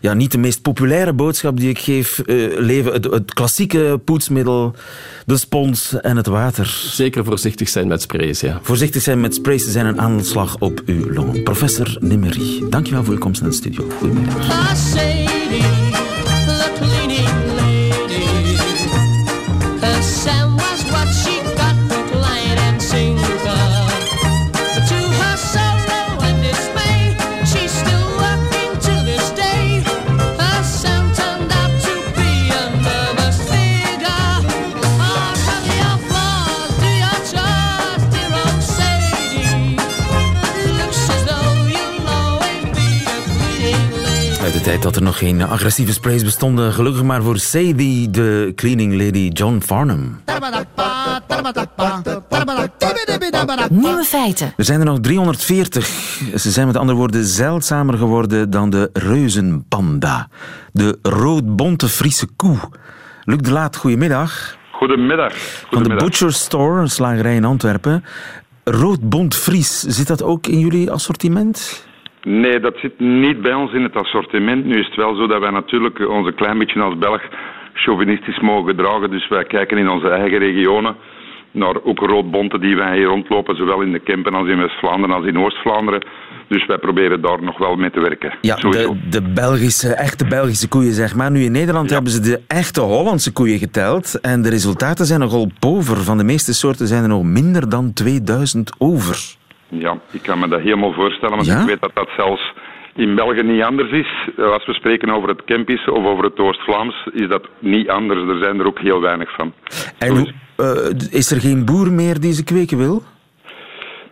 ja, 0.00 0.14
niet 0.14 0.32
de 0.32 0.38
meest 0.38 0.62
populaire 0.62 1.12
boodschap 1.12 1.56
die 1.56 1.68
ik 1.68 1.78
geef. 1.78 2.22
Uh, 2.26 2.58
leven 2.58 2.92
het, 2.92 3.04
het, 3.04 3.34
klassieke 3.34 4.00
poetsmiddel, 4.04 4.74
de 5.26 5.36
spons 5.36 6.00
en 6.00 6.16
het 6.16 6.26
water. 6.26 6.66
Zeker 6.90 7.24
voorzichtig 7.24 7.68
zijn 7.68 7.88
met 7.88 8.02
sprays, 8.02 8.40
ja. 8.40 8.58
Voorzichtig 8.62 9.02
zijn 9.02 9.20
met 9.20 9.34
sprays 9.34 9.64
zijn 9.64 9.86
een 9.86 10.00
aanslag 10.00 10.56
op 10.58 10.82
uw 10.86 11.12
longen. 11.12 11.42
Professor 11.42 11.96
Nimmery, 12.00 12.62
dankjewel 12.68 13.04
voor 13.04 13.14
uw 13.14 13.20
komst 13.20 13.40
naar 13.40 13.50
de 13.50 13.56
studio. 13.56 13.84
Goedemiddag. 13.98 15.79
Geen 45.20 45.42
agressieve 45.42 45.92
sprays 45.92 46.24
bestonden. 46.24 46.72
Gelukkig 46.72 47.02
maar 47.02 47.22
voor 47.22 47.38
Sadie, 47.38 48.10
de 48.10 48.52
cleaning 48.54 48.92
lady 49.02 49.30
John 49.32 49.60
Farnham. 49.64 50.20
Nieuwe 53.70 54.04
feiten. 54.04 54.52
Er 54.56 54.64
zijn 54.64 54.78
er 54.78 54.84
nog 54.84 55.00
340. 55.00 55.86
Ze 56.36 56.50
zijn 56.50 56.66
met 56.66 56.76
andere 56.76 56.98
woorden 56.98 57.24
zeldzamer 57.24 57.98
geworden 57.98 58.50
dan 58.50 58.70
de 58.70 58.90
reuzenpanda. 58.92 60.28
De 60.72 60.98
roodbonte 61.02 61.88
Friese 61.88 62.26
koe. 62.36 62.58
Luc 63.24 63.38
de 63.38 63.50
Laat, 63.50 63.76
goedemiddag. 63.76 64.56
Goedemiddag. 64.72 65.32
Van 65.70 65.82
de 65.82 65.94
Butcher 65.94 66.32
Store, 66.32 66.80
een 66.80 66.90
slagerij 66.90 67.34
in 67.34 67.44
Antwerpen. 67.44 68.04
Roodbont 68.64 69.34
Fries, 69.34 69.80
zit 69.80 70.06
dat 70.06 70.22
ook 70.22 70.46
in 70.46 70.58
jullie 70.58 70.90
assortiment? 70.90 71.88
Nee, 72.22 72.60
dat 72.60 72.76
zit 72.76 72.98
niet 72.98 73.42
bij 73.42 73.54
ons 73.54 73.72
in 73.72 73.82
het 73.82 73.96
assortiment. 73.96 74.64
Nu 74.64 74.78
is 74.78 74.86
het 74.86 74.96
wel 74.96 75.14
zo 75.14 75.26
dat 75.26 75.40
wij 75.40 75.50
natuurlijk 75.50 76.08
ons 76.08 76.26
een 76.26 76.34
klein 76.34 76.58
beetje 76.58 76.82
als 76.82 76.98
Belg 76.98 77.22
chauvinistisch 77.72 78.40
mogen 78.40 78.68
gedragen. 78.68 79.10
Dus 79.10 79.28
wij 79.28 79.44
kijken 79.44 79.78
in 79.78 79.88
onze 79.88 80.08
eigen 80.08 80.38
regionen 80.38 80.96
naar 81.50 81.82
ook 81.82 81.98
roodbonten 81.98 82.60
die 82.60 82.76
wij 82.76 82.96
hier 82.96 83.06
rondlopen, 83.06 83.56
zowel 83.56 83.80
in 83.80 83.92
de 83.92 83.98
Kempen 83.98 84.34
als 84.34 84.48
in 84.48 84.58
West-Vlaanderen 84.58 85.16
als 85.16 85.26
in 85.26 85.38
Oost-Vlaanderen. 85.38 86.04
Dus 86.48 86.66
wij 86.66 86.78
proberen 86.78 87.20
daar 87.20 87.42
nog 87.42 87.58
wel 87.58 87.76
mee 87.76 87.90
te 87.90 88.00
werken. 88.00 88.32
Ja, 88.40 88.54
de, 88.54 88.96
de 89.10 89.22
Belgische, 89.22 89.94
echte 89.94 90.26
Belgische 90.26 90.68
koeien, 90.68 90.92
zeg 90.92 91.14
maar. 91.14 91.30
Nu 91.30 91.40
in 91.40 91.52
Nederland 91.52 91.90
hebben 91.90 92.12
ze 92.12 92.20
de 92.20 92.40
echte 92.46 92.80
Hollandse 92.80 93.32
koeien 93.32 93.58
geteld. 93.58 94.20
En 94.20 94.42
de 94.42 94.48
resultaten 94.48 95.06
zijn 95.06 95.20
nogal 95.20 95.50
pover. 95.58 95.96
Van 95.96 96.18
de 96.18 96.24
meeste 96.24 96.54
soorten 96.54 96.86
zijn 96.86 97.02
er 97.02 97.08
nog 97.08 97.22
minder 97.22 97.68
dan 97.68 97.92
2000 97.92 98.72
over. 98.78 99.38
Ja, 99.70 99.98
ik 100.10 100.22
kan 100.22 100.38
me 100.38 100.48
dat 100.48 100.60
helemaal 100.60 100.92
voorstellen, 100.92 101.36
want 101.36 101.48
ik 101.48 101.66
weet 101.66 101.80
dat 101.80 101.94
dat 101.94 102.08
zelfs 102.16 102.52
in 102.94 103.14
België 103.14 103.42
niet 103.42 103.62
anders 103.62 103.90
is. 103.90 104.28
Als 104.36 104.66
we 104.66 104.72
spreken 104.74 105.10
over 105.10 105.28
het 105.28 105.44
Kempische 105.44 105.92
of 105.92 106.04
over 106.04 106.24
het 106.24 106.38
Oost-Vlaams, 106.38 107.08
is 107.12 107.28
dat 107.28 107.48
niet 107.58 107.88
anders. 107.88 108.28
Er 108.28 108.42
zijn 108.42 108.58
er 108.60 108.66
ook 108.66 108.78
heel 108.78 109.00
weinig 109.00 109.34
van. 109.34 109.52
En 109.98 110.16
hoe, 110.16 110.32
uh, 110.58 111.10
is 111.10 111.30
er 111.30 111.40
geen 111.40 111.64
boer 111.64 111.92
meer 111.92 112.20
die 112.20 112.32
ze 112.32 112.44
kweken 112.44 112.78
wil? 112.78 113.02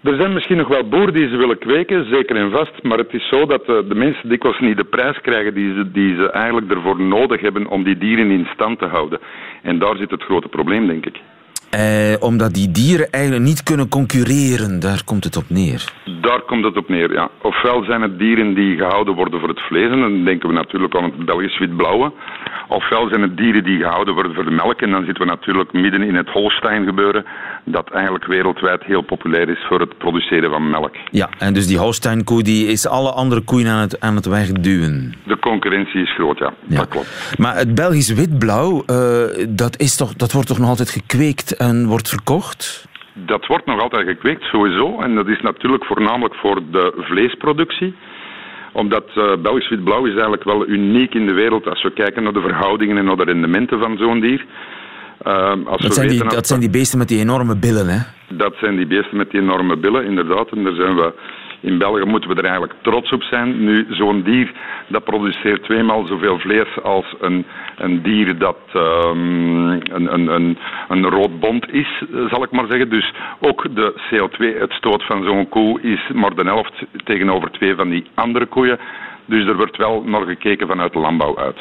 Er 0.02 0.16
zijn 0.16 0.32
misschien 0.32 0.56
nog 0.56 0.68
wel 0.68 0.88
boeren 0.88 1.14
die 1.14 1.28
ze 1.28 1.36
willen 1.36 1.58
kweken, 1.58 2.06
zeker 2.10 2.36
en 2.36 2.50
vast. 2.50 2.82
Maar 2.82 2.98
het 2.98 3.12
is 3.12 3.28
zo 3.28 3.46
dat 3.46 3.66
de, 3.66 3.84
de 3.88 3.94
mensen 3.94 4.28
dikwijls 4.28 4.60
niet 4.60 4.76
de 4.76 4.84
prijs 4.84 5.20
krijgen 5.20 5.54
die 5.54 5.74
ze, 5.74 5.90
die 5.90 6.14
ze 6.14 6.30
eigenlijk 6.30 6.70
ervoor 6.70 7.00
nodig 7.00 7.40
hebben 7.40 7.66
om 7.66 7.82
die 7.84 7.98
dieren 7.98 8.30
in 8.30 8.48
stand 8.54 8.78
te 8.78 8.86
houden. 8.86 9.18
En 9.62 9.78
daar 9.78 9.96
zit 9.96 10.10
het 10.10 10.22
grote 10.22 10.48
probleem, 10.48 10.86
denk 10.86 11.06
ik. 11.06 11.20
Eh, 11.70 12.14
omdat 12.20 12.54
die 12.54 12.70
dieren 12.70 13.10
eigenlijk 13.10 13.44
niet 13.44 13.62
kunnen 13.62 13.88
concurreren, 13.88 14.80
daar 14.80 15.02
komt 15.04 15.24
het 15.24 15.36
op 15.36 15.44
neer. 15.48 15.92
Daar 16.20 16.40
komt 16.40 16.64
het 16.64 16.76
op 16.76 16.88
neer, 16.88 17.12
ja. 17.12 17.28
Ofwel 17.42 17.84
zijn 17.84 18.02
het 18.02 18.18
dieren 18.18 18.54
die 18.54 18.76
gehouden 18.76 19.14
worden 19.14 19.40
voor 19.40 19.48
het 19.48 19.60
vlees, 19.60 19.90
en 19.90 20.00
dan 20.00 20.24
denken 20.24 20.48
we 20.48 20.54
natuurlijk 20.54 20.96
aan 20.96 21.04
het 21.04 21.24
Belgisch 21.24 21.58
wit-blauwe. 21.58 22.12
Ofwel 22.68 23.08
zijn 23.08 23.22
het 23.22 23.36
dieren 23.36 23.64
die 23.64 23.78
gehouden 23.78 24.14
worden 24.14 24.34
voor 24.34 24.44
de 24.44 24.50
melk, 24.50 24.80
en 24.80 24.90
dan 24.90 25.04
zitten 25.04 25.24
we 25.24 25.30
natuurlijk 25.30 25.72
midden 25.72 26.02
in 26.02 26.14
het 26.14 26.28
Holstein 26.28 26.84
gebeuren, 26.84 27.24
dat 27.70 27.90
eigenlijk 27.90 28.24
wereldwijd 28.24 28.84
heel 28.84 29.02
populair 29.02 29.48
is 29.48 29.64
voor 29.68 29.80
het 29.80 29.98
produceren 29.98 30.50
van 30.50 30.70
melk. 30.70 30.94
Ja, 31.10 31.28
en 31.38 31.54
dus 31.54 31.66
die 31.66 31.78
Holstein-koe 31.78 32.42
die 32.42 32.66
is 32.66 32.86
alle 32.86 33.10
andere 33.10 33.40
koeien 33.40 33.68
aan 33.68 33.80
het, 33.80 34.00
aan 34.00 34.14
het 34.14 34.26
wegduwen. 34.26 35.14
De 35.24 35.38
concurrentie 35.38 36.02
is 36.02 36.14
groot, 36.14 36.38
ja. 36.38 36.52
Dat 36.66 36.88
klopt. 36.88 37.34
Maar 37.38 37.56
het 37.56 37.74
Belgisch 37.74 38.12
wit-blauw, 38.12 38.82
uh, 38.86 39.46
dat, 39.48 39.80
is 39.80 39.96
toch, 39.96 40.12
dat 40.12 40.32
wordt 40.32 40.48
toch 40.48 40.58
nog 40.58 40.68
altijd 40.68 40.90
gekweekt 40.90 41.56
en 41.56 41.86
wordt 41.86 42.08
verkocht? 42.08 42.86
Dat 43.12 43.46
wordt 43.46 43.66
nog 43.66 43.80
altijd 43.80 44.06
gekweekt, 44.08 44.42
sowieso. 44.42 45.00
En 45.00 45.14
dat 45.14 45.28
is 45.28 45.40
natuurlijk 45.40 45.84
voornamelijk 45.84 46.34
voor 46.34 46.62
de 46.70 46.92
vleesproductie 46.96 47.94
omdat 48.72 49.04
uh, 49.16 49.36
Belgisch 49.42 49.68
wit-blauw 49.68 50.04
is 50.04 50.12
eigenlijk 50.12 50.44
wel 50.44 50.68
uniek 50.68 51.14
in 51.14 51.26
de 51.26 51.32
wereld 51.32 51.66
als 51.66 51.82
we 51.82 51.92
kijken 51.92 52.22
naar 52.22 52.32
de 52.32 52.40
verhoudingen 52.40 52.96
en 52.96 53.04
naar 53.04 53.16
de 53.16 53.24
rendementen 53.24 53.78
van 53.78 53.96
zo'n 53.96 54.20
dier. 54.20 54.46
Als 55.66 55.82
dat, 55.82 55.94
zijn 55.94 56.08
die, 56.08 56.24
dat 56.24 56.46
zijn 56.46 56.60
die 56.60 56.70
beesten 56.70 56.98
met 56.98 57.08
die 57.08 57.18
enorme 57.18 57.56
billen, 57.56 57.88
hè? 57.88 57.98
Dat 58.36 58.54
zijn 58.60 58.76
die 58.76 58.86
beesten 58.86 59.16
met 59.16 59.30
die 59.30 59.40
enorme 59.40 59.76
billen, 59.76 60.04
inderdaad. 60.04 60.50
En 60.50 60.64
daar 60.64 60.74
zijn 60.74 60.96
we 60.96 61.12
in 61.60 61.78
België 61.78 62.04
moeten 62.04 62.30
we 62.30 62.36
er 62.36 62.44
eigenlijk 62.44 62.74
trots 62.82 63.12
op 63.12 63.22
zijn. 63.22 63.64
Nu, 63.64 63.86
zo'n 63.90 64.22
dier 64.22 64.52
dat 64.88 65.04
produceert 65.04 65.62
tweemaal 65.62 66.06
zoveel 66.06 66.38
vlees 66.38 66.82
als 66.82 67.14
een, 67.20 67.46
een 67.76 68.02
dier 68.02 68.38
dat 68.38 68.58
um, 68.74 69.68
een, 69.68 70.12
een, 70.14 70.26
een, 70.26 70.58
een 70.88 71.04
rood 71.04 71.40
bond 71.40 71.72
is, 71.72 72.02
zal 72.30 72.42
ik 72.42 72.50
maar 72.50 72.66
zeggen. 72.68 72.88
Dus 72.88 73.12
ook 73.40 73.74
de 73.74 73.94
CO2-uitstoot 74.10 75.04
van 75.04 75.24
zo'n 75.24 75.48
koe 75.48 75.80
is 75.80 76.08
maar 76.14 76.34
de 76.34 76.42
helft 76.42 76.74
tegenover 77.04 77.50
twee 77.50 77.74
van 77.74 77.88
die 77.88 78.04
andere 78.14 78.46
koeien. 78.46 78.78
Dus 79.28 79.46
er 79.46 79.56
wordt 79.56 79.76
wel 79.76 80.02
naar 80.02 80.26
gekeken 80.26 80.66
vanuit 80.66 80.92
de 80.92 80.98
landbouw 80.98 81.38
uit. 81.38 81.56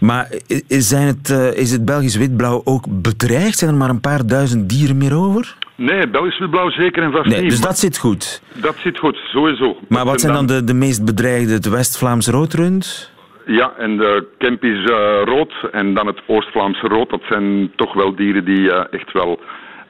Maar 0.00 0.28
zijn 0.68 1.06
het, 1.06 1.28
uh, 1.28 1.56
is 1.56 1.72
het 1.72 1.84
Belgisch 1.84 2.16
witblauw 2.16 2.60
ook 2.64 2.84
bedreigd? 2.88 3.58
Zijn 3.58 3.70
er 3.70 3.76
maar 3.76 3.90
een 3.90 4.00
paar 4.00 4.26
duizend 4.26 4.68
dieren 4.68 4.96
meer 4.96 5.16
over? 5.16 5.56
Nee, 5.74 6.08
Belgisch 6.08 6.38
witblauw 6.38 6.70
zeker 6.70 7.02
en 7.02 7.12
vast 7.12 7.26
nee, 7.26 7.40
niet. 7.40 7.50
Dus 7.50 7.60
dat 7.60 7.78
zit 7.78 7.98
goed? 7.98 8.42
Dat 8.52 8.76
zit 8.76 8.98
goed, 8.98 9.16
sowieso. 9.16 9.76
Maar 9.88 10.04
wat 10.04 10.20
zijn 10.20 10.32
dan 10.32 10.46
de, 10.46 10.64
de 10.64 10.74
meest 10.74 11.04
bedreigde? 11.04 11.52
Het 11.52 11.68
West-Vlaams 11.68 12.28
roodrund? 12.28 13.12
Ja, 13.46 13.72
en 13.78 13.96
de 13.96 14.26
Kempisch 14.38 14.90
uh, 14.90 15.22
rood 15.24 15.52
en 15.72 15.94
dan 15.94 16.06
het 16.06 16.20
Oost-Vlaamse 16.26 16.86
rood. 16.86 17.10
Dat 17.10 17.22
zijn 17.28 17.72
toch 17.76 17.94
wel 17.94 18.14
dieren 18.14 18.44
die 18.44 18.60
uh, 18.60 18.84
echt 18.90 19.12
wel 19.12 19.40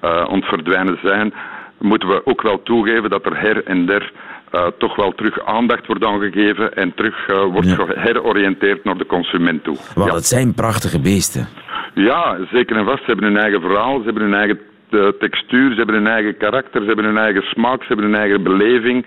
uh, 0.04 0.26
ontverdwijnen 0.28 0.98
zijn. 1.02 1.34
Moeten 1.78 2.08
we 2.08 2.26
ook 2.26 2.42
wel 2.42 2.62
toegeven 2.62 3.10
dat 3.10 3.26
er 3.26 3.40
her 3.40 3.64
en 3.64 3.86
der 3.86 4.12
uh, 4.52 4.66
toch 4.78 4.96
wel 4.96 5.12
terug 5.12 5.44
aandacht 5.44 5.86
wordt 5.86 6.04
aangegeven 6.04 6.74
en 6.74 6.94
terug 6.94 7.28
uh, 7.28 7.44
wordt 7.44 7.68
ja. 7.68 7.86
heroriënteerd 7.86 8.84
naar 8.84 8.98
de 8.98 9.06
consument 9.06 9.64
toe. 9.64 9.76
Want 9.94 10.10
ja. 10.10 10.16
het 10.16 10.26
zijn 10.26 10.54
prachtige 10.54 11.00
beesten. 11.00 11.48
Ja, 11.94 12.38
zeker 12.52 12.76
en 12.76 12.84
vast. 12.84 12.98
Ze 12.98 13.06
hebben 13.06 13.24
hun 13.24 13.42
eigen 13.42 13.60
verhaal, 13.60 13.98
ze 13.98 14.04
hebben 14.04 14.22
hun 14.22 14.34
eigen 14.34 14.60
de 14.90 15.16
textuur, 15.18 15.70
ze 15.70 15.76
hebben 15.76 15.94
hun 15.94 16.06
eigen 16.06 16.36
karakter, 16.36 16.80
ze 16.80 16.86
hebben 16.86 17.04
hun 17.04 17.18
eigen 17.18 17.42
smaak, 17.42 17.80
ze 17.80 17.86
hebben 17.86 18.06
hun 18.06 18.14
eigen 18.14 18.42
beleving. 18.42 19.06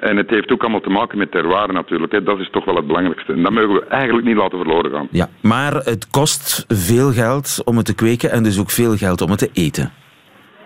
En 0.00 0.16
het 0.16 0.30
heeft 0.30 0.52
ook 0.52 0.62
allemaal 0.62 0.80
te 0.80 0.90
maken 0.90 1.18
met 1.18 1.30
terroir 1.30 1.72
natuurlijk. 1.72 2.12
Hè. 2.12 2.22
Dat 2.22 2.38
is 2.38 2.50
toch 2.50 2.64
wel 2.64 2.76
het 2.76 2.86
belangrijkste. 2.86 3.32
En 3.32 3.42
dat 3.42 3.52
mogen 3.52 3.74
we 3.74 3.86
eigenlijk 3.86 4.26
niet 4.26 4.36
laten 4.36 4.58
verloren 4.58 4.90
gaan. 4.90 5.08
Ja, 5.10 5.28
maar 5.42 5.74
het 5.74 6.08
kost 6.10 6.64
veel 6.68 7.12
geld 7.12 7.62
om 7.64 7.76
het 7.76 7.86
te 7.86 7.94
kweken 7.94 8.30
en 8.30 8.42
dus 8.42 8.60
ook 8.60 8.70
veel 8.70 8.96
geld 8.96 9.20
om 9.20 9.30
het 9.30 9.38
te 9.38 9.50
eten. 9.52 9.92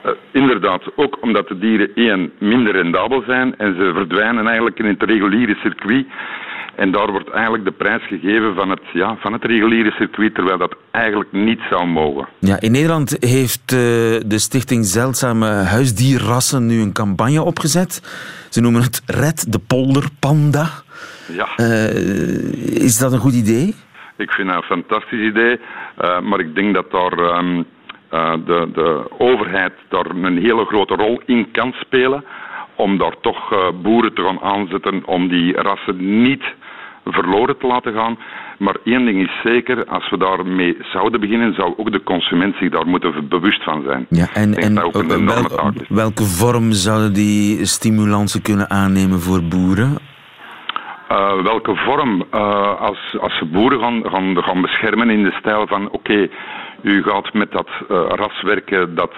Uh, 0.06 0.12
inderdaad, 0.32 0.82
ook 0.96 1.18
omdat 1.20 1.48
de 1.48 1.58
dieren 1.58 1.90
één 1.94 2.32
minder 2.38 2.72
rendabel 2.72 3.22
zijn 3.26 3.56
en 3.56 3.74
ze 3.74 3.90
verdwijnen 3.94 4.46
eigenlijk 4.46 4.78
in 4.78 4.84
het 4.84 5.02
reguliere 5.02 5.54
circuit. 5.54 6.06
En 6.74 6.90
daar 6.90 7.10
wordt 7.10 7.30
eigenlijk 7.30 7.64
de 7.64 7.70
prijs 7.70 8.02
gegeven 8.06 8.54
van 8.54 8.70
het, 8.70 8.80
ja, 8.92 9.16
van 9.20 9.32
het 9.32 9.44
reguliere 9.44 9.90
circuit, 9.90 10.34
terwijl 10.34 10.58
dat 10.58 10.76
eigenlijk 10.90 11.32
niet 11.32 11.60
zou 11.70 11.86
mogen. 11.86 12.28
Ja, 12.38 12.60
in 12.60 12.72
Nederland 12.72 13.16
heeft 13.20 13.72
uh, 13.72 13.78
de 14.26 14.38
stichting 14.38 14.84
Zeldzame 14.84 15.46
Huisdierrassen 15.46 16.66
nu 16.66 16.80
een 16.80 16.92
campagne 16.92 17.42
opgezet. 17.42 18.00
Ze 18.50 18.60
noemen 18.60 18.82
het 18.82 19.02
Red 19.06 19.52
de 19.52 19.58
Polderpanda. 19.58 20.68
Ja. 21.32 21.48
Uh, 21.56 22.84
is 22.84 22.98
dat 22.98 23.12
een 23.12 23.18
goed 23.18 23.34
idee? 23.34 23.74
Ik 24.16 24.30
vind 24.30 24.48
dat 24.48 24.56
een 24.56 24.62
fantastisch 24.62 25.20
idee, 25.20 25.60
maar 26.22 26.40
ik 26.40 26.54
denk 26.54 26.74
dat 26.74 26.90
daar... 26.90 27.18
Um, 27.18 27.64
uh, 28.12 28.32
de, 28.46 28.68
de 28.72 29.04
overheid 29.18 29.72
daar 29.88 30.06
een 30.06 30.38
hele 30.38 30.64
grote 30.64 30.94
rol 30.94 31.20
in 31.26 31.50
kan 31.50 31.72
spelen 31.72 32.24
om 32.74 32.98
daar 32.98 33.14
toch 33.20 33.52
uh, 33.52 33.58
boeren 33.82 34.14
te 34.14 34.22
gaan 34.22 34.40
aanzetten 34.40 35.02
om 35.06 35.28
die 35.28 35.52
rassen 35.60 36.22
niet 36.22 36.44
verloren 37.04 37.58
te 37.58 37.66
laten 37.66 37.92
gaan. 37.92 38.18
Maar 38.58 38.76
één 38.84 39.04
ding 39.04 39.22
is 39.22 39.40
zeker, 39.42 39.84
als 39.86 40.10
we 40.10 40.18
daarmee 40.18 40.76
zouden 40.92 41.20
beginnen, 41.20 41.54
zou 41.54 41.74
ook 41.76 41.92
de 41.92 42.02
consument 42.02 42.56
zich 42.56 42.70
daar 42.70 42.86
moeten 42.86 43.28
bewust 43.28 43.62
van 43.64 43.82
zijn. 43.86 44.06
Ja, 44.08 44.26
en, 44.32 44.54
en 44.54 44.74
wel, 44.74 45.72
welke 45.88 46.24
vorm 46.24 46.72
zouden 46.72 47.12
die 47.12 47.66
stimulansen 47.66 48.42
kunnen 48.42 48.70
aannemen 48.70 49.20
voor 49.20 49.42
boeren? 49.42 49.98
Uh, 51.12 51.42
welke 51.42 51.76
vorm? 51.76 52.24
Uh, 52.34 52.80
als, 52.80 53.16
als 53.20 53.38
ze 53.38 53.44
boeren 53.44 53.80
gaan, 53.80 54.02
gaan, 54.04 54.42
gaan 54.42 54.60
beschermen 54.60 55.10
in 55.10 55.22
de 55.22 55.32
stijl 55.32 55.66
van 55.66 55.86
oké, 55.86 55.96
okay, 55.96 56.30
u 56.82 57.02
gaat 57.02 57.32
met 57.32 57.52
dat 57.52 57.68
uh, 57.68 58.06
ras 58.08 58.42
werken 58.42 58.94
dat 58.94 59.12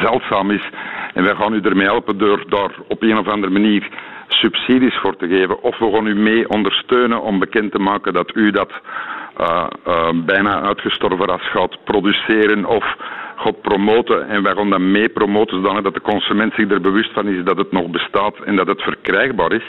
zeldzaam 0.00 0.50
is 0.50 0.68
en 1.14 1.24
wij 1.24 1.34
gaan 1.34 1.54
u 1.54 1.60
ermee 1.60 1.86
helpen 1.86 2.18
door 2.18 2.44
daar 2.48 2.70
op 2.88 3.02
een 3.02 3.18
of 3.18 3.28
andere 3.28 3.52
manier 3.52 3.88
subsidies 4.28 4.96
voor 4.96 5.16
te 5.16 5.28
geven. 5.28 5.62
Of 5.62 5.78
we 5.78 5.90
gaan 5.92 6.06
u 6.06 6.14
mee 6.14 6.48
ondersteunen 6.48 7.22
om 7.22 7.38
bekend 7.38 7.72
te 7.72 7.78
maken 7.78 8.12
dat 8.12 8.30
u 8.34 8.50
dat 8.50 8.72
uh, 9.40 9.66
bijna 10.14 10.60
uitgestorven 10.60 11.26
ras 11.26 11.50
gaat 11.50 11.84
produceren 11.84 12.64
of 12.64 12.96
gaat 13.36 13.60
promoten. 13.60 14.28
En 14.28 14.42
wij 14.42 14.54
gaan 14.54 14.70
dat 14.70 14.80
mee 14.80 15.08
promoten 15.08 15.62
zodat 15.64 15.94
de 15.94 16.00
consument 16.00 16.54
zich 16.54 16.70
er 16.70 16.80
bewust 16.80 17.12
van 17.12 17.28
is 17.28 17.44
dat 17.44 17.56
het 17.56 17.72
nog 17.72 17.90
bestaat 17.90 18.36
en 18.44 18.56
dat 18.56 18.66
het 18.66 18.82
verkrijgbaar 18.82 19.52
is. 19.52 19.64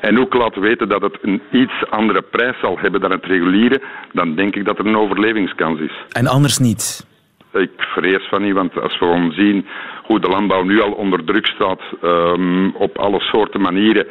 En 0.00 0.18
ook 0.18 0.34
laten 0.34 0.60
weten 0.60 0.88
dat 0.88 1.02
het 1.02 1.18
een 1.22 1.42
iets 1.50 1.90
andere 1.90 2.22
prijs 2.22 2.58
zal 2.60 2.78
hebben 2.78 3.00
dan 3.00 3.10
het 3.10 3.24
reguliere, 3.24 3.80
dan 4.12 4.34
denk 4.34 4.56
ik 4.56 4.64
dat 4.64 4.78
er 4.78 4.86
een 4.86 4.96
overlevingskans 4.96 5.80
is. 5.80 5.92
En 6.12 6.26
anders 6.26 6.58
niet? 6.58 7.06
Ik 7.52 7.70
vrees 7.76 8.28
van 8.28 8.42
niet, 8.42 8.54
want 8.54 8.80
als 8.80 8.98
we 8.98 9.04
gewoon 9.04 9.32
zien 9.32 9.66
hoe 10.02 10.20
de 10.20 10.28
landbouw 10.28 10.62
nu 10.62 10.80
al 10.80 10.92
onder 10.92 11.24
druk 11.24 11.46
staat 11.46 11.80
um, 12.02 12.70
op 12.74 12.98
alle 12.98 13.20
soorten 13.20 13.60
manieren, 13.60 14.06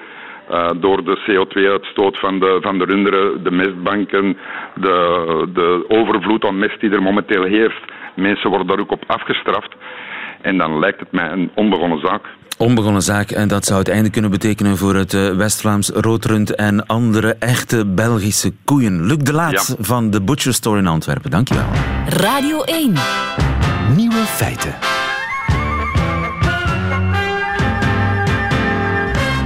Uh, 0.51 0.69
door 0.75 1.03
de 1.03 1.17
CO2-uitstoot 1.25 2.19
van 2.19 2.39
de, 2.39 2.57
van 2.61 2.77
de 2.77 2.85
runderen, 2.85 3.43
de 3.43 3.51
mestbanken, 3.51 4.37
de, 4.75 5.47
de 5.53 5.85
overvloed 5.87 6.45
aan 6.45 6.57
mest 6.57 6.79
die 6.79 6.91
er 6.91 7.01
momenteel 7.01 7.43
heerst. 7.43 7.81
Mensen 8.15 8.49
worden 8.49 8.67
daar 8.67 8.79
ook 8.79 8.91
op 8.91 9.03
afgestraft. 9.07 9.75
En 10.41 10.57
dan 10.57 10.79
lijkt 10.79 10.99
het 10.99 11.11
mij 11.11 11.31
een 11.31 11.51
onbegonnen 11.55 11.99
zaak. 11.99 12.25
Onbegonnen 12.57 13.01
zaak 13.01 13.31
en 13.31 13.47
dat 13.47 13.65
zou 13.65 13.79
het 13.79 13.87
einde 13.87 14.09
kunnen 14.09 14.31
betekenen 14.31 14.77
voor 14.77 14.95
het 14.95 15.13
uh, 15.13 15.35
West-Vlaams 15.35 15.89
roodrund 15.89 16.55
en 16.55 16.85
andere 16.85 17.35
echte 17.39 17.85
Belgische 17.85 18.53
koeien. 18.63 19.05
Luc 19.05 19.17
de 19.17 19.33
Laat 19.33 19.51
Ja. 19.67 19.75
van 19.79 20.09
de 20.09 20.21
Butcher 20.21 20.53
Store 20.53 20.79
in 20.79 20.87
Antwerpen, 20.87 21.31
dankjewel. 21.31 21.65
Radio 22.07 22.61
1. 22.61 22.93
Nieuwe 23.95 24.23
feiten. 24.25 24.73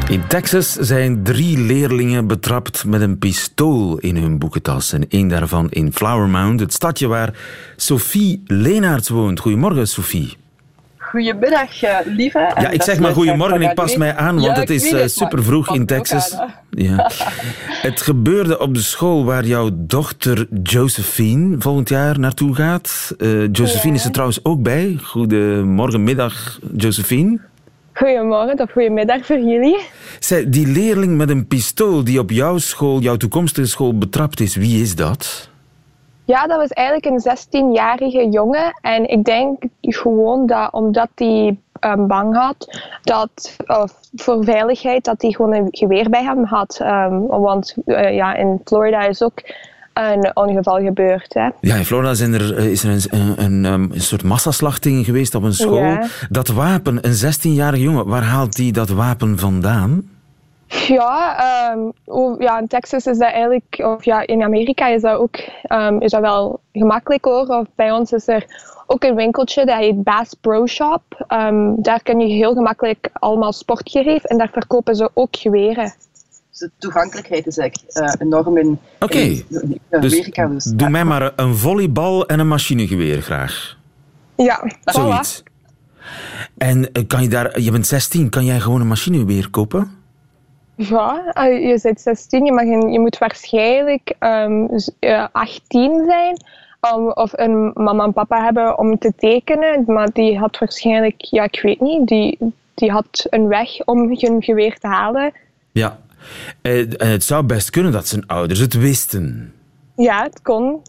In 0.10 0.28
Texas 0.28 0.74
zijn 0.74 1.24
drie 1.24 1.58
leerlingen 1.60 2.28
betrapt 2.28 2.86
met 2.86 3.02
een 3.02 3.18
pistool 3.18 3.98
in 3.98 4.16
hun 4.18 4.40
boekentas. 4.40 4.94
En 4.94 5.10
één 5.10 5.28
daarvan 5.28 5.70
in 5.70 5.94
Flower 5.94 6.28
Mound, 6.30 6.60
het 6.60 6.74
stadje 6.74 7.08
waar 7.08 7.34
Sophie 7.76 8.44
Leenaerts 8.46 9.10
woont. 9.10 9.40
Goedemorgen, 9.40 9.88
Sophie. 9.88 10.38
Goedemiddag, 11.12 11.82
eh, 11.84 11.98
lieve. 12.06 12.40
En 12.40 12.62
Ja, 12.62 12.70
ik 12.70 12.82
zeg 12.82 13.00
maar 13.00 13.14
goedemorgen, 13.14 13.62
ik 13.62 13.74
pas 13.74 13.96
mij 13.96 14.16
aan, 14.16 14.36
1. 14.36 14.42
want 14.42 14.56
Ja, 14.56 14.60
het 14.60 14.70
is 14.70 14.92
eh, 14.92 15.08
super 15.08 15.44
vroeg 15.44 15.76
in 15.76 15.86
Texas. 15.86 16.38
aan. 16.38 16.54
Ja. 16.70 17.10
Het 17.88 18.02
gebeurde 18.02 18.60
op 18.60 18.74
de 18.74 18.82
school 18.82 19.26
waar 19.26 19.46
jouw 19.46 19.70
dochter 19.74 20.48
Josephine 20.64 21.56
volgend 21.60 21.90
jaar 21.90 22.20
naartoe 22.20 22.56
gaat. 22.56 23.16
Eh, 23.18 23.52
Josephine 23.52 23.96
is 23.96 24.06
er 24.06 24.12
trouwens 24.12 24.46
ook 24.46 24.62
bij. 24.62 24.98
Goedemorgen, 25.02 26.04
middag, 26.04 26.60
Josephine. 26.76 27.40
Goedemorgen 27.94 28.60
of 28.60 28.72
goedemiddag 28.72 29.26
voor 29.26 29.40
jullie. 29.40 29.78
Zij, 30.20 30.50
die 30.50 30.68
leerling 30.68 31.18
met 31.18 31.30
een 31.30 31.48
pistool 31.48 32.04
die 32.04 32.20
op 32.20 32.30
jouw 32.30 32.58
school, 32.58 33.00
jouw 33.00 33.18
toekomstige 33.18 33.68
school, 33.68 33.98
betrapt 33.98 34.40
is, 34.40 34.56
wie 34.56 34.82
is 34.82 34.96
dat? 34.96 35.50
Ja, 36.32 36.48
dat 36.48 36.58
was 36.58 36.70
eigenlijk 36.70 37.06
een 37.06 37.38
16-jarige 37.38 38.30
jongen. 38.30 38.78
En 38.82 39.10
ik 39.10 39.24
denk 39.24 39.64
gewoon 39.82 40.46
dat 40.46 40.74
omdat 40.74 41.10
hij 41.16 41.58
um, 41.80 42.08
bang 42.08 42.36
had, 42.36 42.80
dat, 43.02 43.56
of 43.66 43.94
voor 44.16 44.44
veiligheid, 44.44 45.06
dat 45.06 45.22
hij 45.22 45.32
gewoon 45.32 45.54
een 45.54 45.68
geweer 45.72 46.10
bij 46.10 46.24
hem 46.24 46.44
had. 46.44 46.80
Um, 46.82 47.28
want 47.28 47.76
uh, 47.86 48.16
ja, 48.16 48.36
in 48.36 48.62
Florida 48.66 49.08
is 49.08 49.24
ook 49.24 49.42
een 49.94 50.32
ongeval 50.34 50.80
gebeurd. 50.80 51.34
Hè. 51.34 51.50
Ja, 51.62 51.76
in 51.76 51.86
Florida 51.86 52.14
zijn 52.14 52.34
er, 52.34 52.58
uh, 52.58 52.72
is 52.72 52.84
er 52.84 52.90
een, 52.90 53.20
een, 53.20 53.44
een, 53.44 53.66
um, 53.74 53.92
een, 53.92 54.02
soort 54.02 54.24
massaslachting 54.24 55.06
geweest 55.06 55.36
op 55.36 55.44
een 55.44 55.54
school. 55.54 55.84
Ja. 55.84 56.08
Dat 56.30 56.48
wapen, 56.48 57.00
een 57.02 57.34
16-jarige 57.36 57.84
jongen, 57.84 58.08
waar 58.08 58.24
haalt 58.24 58.58
hij 58.58 58.72
dat 58.72 58.90
wapen 58.90 59.40
vandaan? 59.40 60.10
Ja, 60.72 61.74
um, 61.74 61.94
ja, 62.40 62.60
in 62.60 62.68
Texas 62.68 63.06
is 63.06 63.18
dat 63.18 63.32
eigenlijk, 63.32 63.82
of 63.84 64.06
ja, 64.06 64.28
in 64.28 64.44
Amerika 64.44 64.88
is 64.88 65.02
dat 65.02 65.18
ook 65.18 65.38
um, 65.68 66.02
is 66.02 66.12
dat 66.12 66.22
wel 66.22 66.60
gemakkelijk 66.72 67.26
hoor. 67.26 67.48
Of 67.48 67.68
bij 67.76 67.92
ons 67.92 68.12
is 68.12 68.28
er 68.28 68.46
ook 68.88 69.04
een 69.04 69.16
winkeltje 69.16 69.66
dat 69.66 69.78
heet 69.78 70.04
Bass 70.04 70.34
Pro 70.34 70.68
Shop. 70.68 71.26
Um, 71.28 71.82
daar 71.82 72.04
kun 72.04 72.20
je 72.20 72.34
heel 72.34 72.54
gemakkelijk 72.54 73.10
allemaal 73.14 73.54
sportgereed 73.54 74.28
en 74.28 74.38
daar 74.38 74.50
verkopen 74.52 74.96
ze 74.96 75.10
ook 75.14 75.36
geweren. 75.36 75.94
Dus 76.50 76.60
de 76.60 76.72
toegankelijkheid 76.78 77.48
is 77.48 77.58
eigenlijk 77.58 77.98
uh, 77.98 78.14
enorm 78.20 78.58
in, 78.58 78.80
okay. 79.00 79.22
in, 79.22 79.46
in 79.50 79.80
Amerika. 79.90 80.48
Dus, 80.48 80.64
dus 80.64 80.74
doe 80.74 80.90
mij 80.90 81.06
maar 81.06 81.32
een 81.36 81.56
volleybal 81.56 82.26
en 82.26 82.40
een 82.40 82.48
machinegeweer 82.48 83.22
graag. 83.22 83.78
Ja, 84.36 84.72
Zoiets. 84.84 85.42
Voilà. 85.42 85.50
En 86.58 86.90
uh, 86.94 87.08
kan 87.08 87.22
je 87.22 87.30
daar, 87.30 87.60
je 87.60 87.72
bent 87.72 87.88
16, 87.88 88.30
kan 88.30 88.46
jij 88.46 88.60
gewoon 88.60 88.82
een 88.82 88.88
machinegeweer 88.88 89.50
kopen? 89.50 90.00
Ja, 90.90 91.34
uh, 91.38 91.70
je 91.70 91.80
bent 91.82 92.02
16, 92.02 92.46
je, 92.46 92.52
mag 92.52 92.64
een, 92.64 92.92
je 92.92 93.00
moet 93.00 93.18
waarschijnlijk 93.18 94.16
um, 94.20 94.70
uh, 95.00 95.26
18 95.32 96.04
zijn. 96.06 96.38
Um, 96.96 97.12
of 97.12 97.32
een 97.34 97.72
mama 97.74 98.04
en 98.04 98.14
papa 98.14 98.44
hebben 98.44 98.78
om 98.78 98.98
te 98.98 99.14
tekenen. 99.18 99.84
Maar 99.88 100.10
die 100.14 100.38
had 100.38 100.58
waarschijnlijk, 100.58 101.16
ja, 101.18 101.44
ik 101.44 101.62
weet 101.62 101.80
niet, 101.80 102.08
die, 102.08 102.38
die 102.74 102.92
had 102.92 103.26
een 103.30 103.48
weg 103.48 103.86
om 103.86 104.18
hun 104.20 104.44
geweer 104.44 104.78
te 104.80 104.88
halen. 104.88 105.34
Ja, 105.72 106.00
en 106.62 106.94
het 106.98 107.24
zou 107.24 107.44
best 107.44 107.70
kunnen 107.70 107.92
dat 107.92 108.08
zijn 108.08 108.28
ouders 108.28 108.60
het 108.60 108.74
wisten. 108.74 109.54
Ja, 109.96 110.24
het 110.24 110.42
kon. 110.42 110.82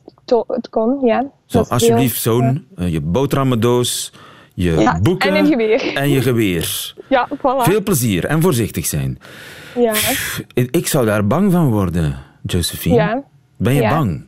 Het 0.46 0.68
kon, 0.70 1.00
ja. 1.06 1.30
Zo, 1.46 1.58
alsjeblieft, 1.68 2.24
heel, 2.24 2.34
zoon, 2.34 2.64
ja. 2.76 2.84
je 2.84 3.00
boterhammendoos, 3.00 4.12
je 4.54 4.70
ja, 4.70 5.00
boeken 5.00 5.30
en, 5.30 5.36
een 5.36 5.46
geweer. 5.46 5.94
en 5.94 6.10
je 6.10 6.22
geweer. 6.22 6.94
Ja, 7.08 7.28
voilà. 7.36 7.62
Veel 7.62 7.82
plezier 7.82 8.24
en 8.24 8.42
voorzichtig 8.42 8.86
zijn. 8.86 9.18
Ja. 9.74 9.92
Ik 10.54 10.86
zou 10.86 11.06
daar 11.06 11.26
bang 11.26 11.52
van 11.52 11.70
worden, 11.70 12.16
Josephine. 12.42 12.94
Ja. 12.94 13.22
Ben 13.56 13.74
je 13.74 13.80
ja. 13.80 13.90
bang? 13.90 14.24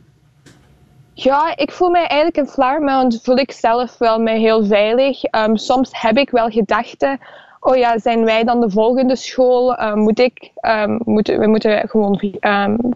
Ja, 1.13 1.57
ik 1.57 1.71
voel 1.71 1.89
mij 1.89 2.07
eigenlijk 2.07 2.37
in 2.37 2.47
Flower 2.47 2.81
Mound 2.81 3.19
voel 3.23 3.37
ik 3.37 3.51
zelf 3.51 3.97
wel 3.97 4.19
mij 4.19 4.39
heel 4.39 4.65
veilig. 4.65 5.23
Um, 5.23 5.57
soms 5.57 5.89
heb 5.91 6.17
ik 6.17 6.29
wel 6.29 6.49
gedachten, 6.49 7.19
oh 7.59 7.75
ja, 7.75 7.99
zijn 7.99 8.23
wij 8.23 8.43
dan 8.43 8.59
de 8.59 8.69
volgende 8.69 9.15
school? 9.15 9.81
Um, 9.81 9.99
moet 9.99 10.19
ik, 10.19 10.51
um, 10.61 10.99
moet, 11.03 11.27
we 11.27 11.47
moeten 11.47 11.89
gewoon 11.89 12.21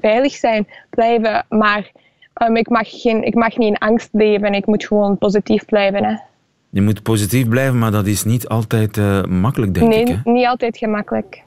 veilig 0.01 0.33
zijn, 0.33 0.67
blijven. 0.89 1.45
Maar 1.49 1.91
ik, 2.53 2.69
mag 2.69 3.01
geen, 3.01 3.23
ik 3.23 3.35
mag 3.35 3.57
niet 3.57 3.69
in 3.69 3.77
angst 3.77 4.09
leven, 4.11 4.53
ik 4.53 4.65
moet 4.65 4.85
gewoon 4.85 5.17
positief 5.17 5.65
blijven. 5.65 6.03
Hè. 6.03 6.15
Je 6.69 6.81
moet 6.81 7.03
positief 7.03 7.47
blijven, 7.47 7.79
maar 7.79 7.91
dat 7.91 8.05
is 8.05 8.23
niet 8.23 8.47
altijd 8.47 8.97
uh, 8.97 9.23
makkelijk, 9.23 9.73
denk 9.73 9.89
nee, 9.89 9.99
ik. 9.99 10.07
Nee, 10.07 10.33
niet 10.33 10.45
altijd 10.45 10.77
gemakkelijk. 10.77 11.43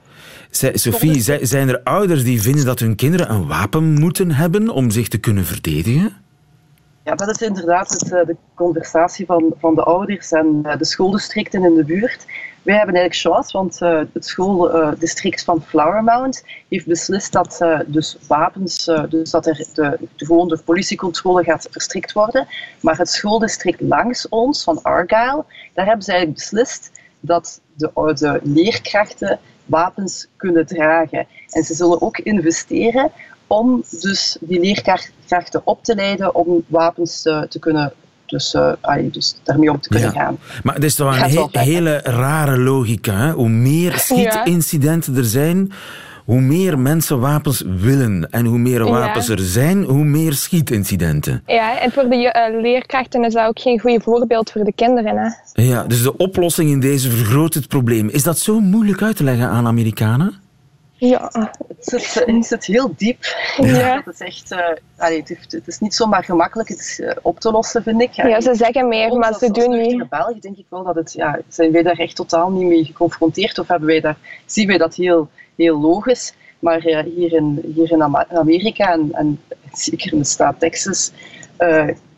Sophie, 0.52 1.46
zijn 1.46 1.68
er 1.68 1.80
ouders 1.82 2.24
die 2.24 2.42
vinden 2.42 2.64
dat 2.64 2.78
hun 2.78 2.96
kinderen 2.96 3.30
een 3.30 3.46
wapen 3.46 3.92
moeten 3.92 4.30
hebben 4.30 4.68
om 4.68 4.90
zich 4.90 5.08
te 5.08 5.18
kunnen 5.18 5.44
verdedigen? 5.44 6.12
Ja, 7.04 7.14
dat 7.14 7.28
is 7.28 7.48
inderdaad 7.48 7.90
het, 7.90 8.08
de 8.08 8.36
conversatie 8.54 9.26
van, 9.26 9.54
van 9.58 9.74
de 9.74 9.82
ouders 9.82 10.32
en 10.32 10.62
de 10.78 10.84
schooldistricten 10.84 11.64
in 11.64 11.74
de 11.74 11.84
buurt. 11.84 12.26
Wij 12.62 12.76
hebben 12.76 12.94
eigenlijk 12.94 13.34
chance, 13.34 13.58
want 13.58 13.80
uh, 13.80 14.00
het 14.12 14.26
schooldistrict 14.26 15.44
van 15.44 15.62
Flower 15.62 16.04
Mound 16.04 16.44
heeft 16.68 16.86
beslist 16.86 17.32
dat 17.32 17.64
dus 17.86 18.16
wapens, 18.28 18.90
dus 19.08 19.30
dat 19.30 19.46
er 19.46 19.56
de, 19.74 19.98
de 20.16 20.24
gewoon 20.24 20.48
de 20.48 20.58
politiecontrole 20.64 21.44
gaat 21.44 21.68
verstrikt 21.70 22.12
worden. 22.12 22.46
Maar 22.80 22.98
het 22.98 23.08
schooldistrict 23.08 23.80
langs 23.80 24.28
ons, 24.28 24.62
van 24.62 24.82
Argyle, 24.82 25.44
daar 25.74 25.86
hebben 25.86 26.04
ze 26.04 26.10
eigenlijk 26.10 26.40
beslist 26.40 26.90
dat 27.20 27.60
de, 27.74 27.90
de 28.14 28.40
leerkrachten 28.42 29.38
wapens 29.66 30.28
kunnen 30.36 30.66
dragen. 30.66 31.26
En 31.50 31.62
ze 31.62 31.74
zullen 31.74 32.02
ook 32.02 32.18
investeren 32.18 33.10
om 33.46 33.84
dus 34.00 34.36
die 34.40 34.60
leerkrachten 34.60 35.60
op 35.64 35.84
te 35.84 35.94
leiden 35.94 36.34
om 36.34 36.64
wapens 36.66 37.26
uh, 37.26 37.42
te 37.42 37.58
kunnen, 37.58 37.92
dus, 38.26 38.54
uh, 38.54 38.72
allee, 38.80 39.10
dus 39.10 39.36
daarmee 39.42 39.70
om 39.70 39.80
te 39.80 39.88
kunnen 39.88 40.12
ja. 40.12 40.20
gaan. 40.20 40.38
Maar 40.62 40.74
het 40.74 40.84
is 40.84 40.94
toch 40.94 41.16
een 41.16 41.50
he 41.52 41.60
hele 41.60 41.98
rare 41.98 42.58
logica. 42.58 43.16
Hè? 43.16 43.30
Hoe 43.32 43.48
meer 43.48 43.98
schietincidenten 43.98 45.16
er 45.16 45.24
zijn, 45.24 45.72
hoe 46.24 46.40
meer 46.40 46.78
mensen 46.78 47.20
wapens 47.20 47.62
willen. 47.66 48.30
En 48.30 48.44
hoe 48.44 48.58
meer 48.58 48.84
wapens 48.84 49.26
ja. 49.26 49.32
er 49.32 49.40
zijn, 49.40 49.84
hoe 49.84 50.04
meer 50.04 50.32
schietincidenten. 50.32 51.42
Ja, 51.46 51.78
en 51.78 51.92
voor 51.92 52.08
de 52.08 52.48
uh, 52.50 52.60
leerkrachten 52.60 53.24
is 53.24 53.32
dat 53.32 53.46
ook 53.46 53.60
geen 53.60 53.80
goed 53.80 54.02
voorbeeld 54.02 54.50
voor 54.50 54.64
de 54.64 54.72
kinderen. 54.72 55.16
Hè? 55.16 55.62
Ja, 55.62 55.84
dus 55.84 56.02
de 56.02 56.16
oplossing 56.16 56.70
in 56.70 56.80
deze 56.80 57.10
vergroot 57.10 57.54
het 57.54 57.68
probleem. 57.68 58.08
Is 58.08 58.22
dat 58.22 58.38
zo 58.38 58.60
moeilijk 58.60 59.02
uit 59.02 59.16
te 59.16 59.24
leggen 59.24 59.48
aan 59.48 59.66
Amerikanen? 59.66 60.40
Ja. 61.08 61.30
Het 61.32 61.86
zit, 61.86 62.24
het 62.26 62.46
zit 62.46 62.64
heel 62.64 62.94
diep. 62.96 63.24
Ja. 63.56 64.02
Het, 64.04 64.14
is 64.14 64.20
echt, 64.20 64.52
uh, 64.52 64.58
allee, 64.96 65.22
het, 65.24 65.52
het, 65.52 65.66
is 65.66 65.78
niet 65.78 65.94
zomaar 65.94 66.24
gemakkelijk 66.24 66.68
het 66.68 66.78
is, 66.78 66.98
uh, 66.98 67.10
op 67.22 67.40
te 67.40 67.50
lossen, 67.50 67.82
vind 67.82 68.02
ik. 68.02 68.12
Ja, 68.12 68.40
ze 68.40 68.54
zeggen 68.54 68.88
meer, 68.88 69.10
Ons, 69.10 69.18
maar 69.18 69.34
ze 69.34 69.48
als 69.48 69.58
doen 69.58 69.70
niet. 69.70 69.92
In 69.92 70.06
België 70.10 70.40
denk 70.40 70.56
ik 70.56 70.66
wel 70.68 70.84
dat 70.84 70.94
het, 70.94 71.12
ja, 71.12 71.38
zijn 71.48 71.72
wij 71.72 71.82
daar 71.82 71.98
echt 71.98 72.16
totaal 72.16 72.50
niet 72.50 72.66
mee 72.66 72.84
geconfronteerd 72.84 73.58
of 73.58 73.68
hebben 73.68 73.88
wij 73.88 74.00
daar, 74.00 74.16
zien 74.46 74.66
wij 74.66 74.78
dat 74.78 74.94
heel, 74.94 75.28
heel 75.62 75.80
logisch. 75.80 76.34
Maar 76.58 76.86
uh, 76.86 77.02
hier, 77.16 77.32
in, 77.32 77.60
hier 77.74 77.92
in 77.92 78.02
Amerika 78.28 78.92
en, 78.92 79.08
en 79.12 79.40
zeker 79.72 80.12
in 80.12 80.18
de 80.18 80.24
staat 80.24 80.60
Texas 80.60 81.12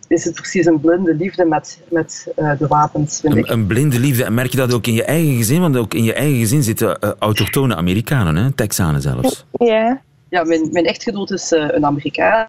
is 0.09 0.25
het 0.25 0.35
precies 0.35 0.67
een 0.67 0.81
blinde 0.81 1.15
liefde 1.15 1.45
met, 1.45 1.81
met 1.91 2.33
uh, 2.39 2.59
de 2.59 2.67
wapens, 2.67 3.21
vind 3.21 3.33
een, 3.33 3.39
ik. 3.39 3.49
Een 3.49 3.67
blinde 3.67 4.01
liefde. 4.01 4.25
En 4.25 4.35
merk 4.35 4.51
je 4.51 4.57
dat 4.57 4.75
ook 4.75 4.87
in 4.87 4.95
je 4.95 5.05
eigen 5.05 5.37
gezin? 5.37 5.61
Want 5.61 5.77
ook 5.77 5.95
in 5.95 6.05
je 6.05 6.15
eigen 6.15 6.39
gezin 6.39 6.63
zitten 6.63 6.99
uh, 7.01 7.11
autochtone 7.19 7.77
Amerikanen, 7.77 8.37
hè? 8.37 8.53
Texanen 8.53 9.03
zelfs. 9.03 9.47
Ja. 9.53 10.01
Ja, 10.29 10.45
mijn, 10.45 10.69
mijn 10.73 10.85
echtgenoot 10.85 11.31
is 11.31 11.53
uh, 11.53 11.69
een 11.69 11.87
Amerikaan. 11.87 12.47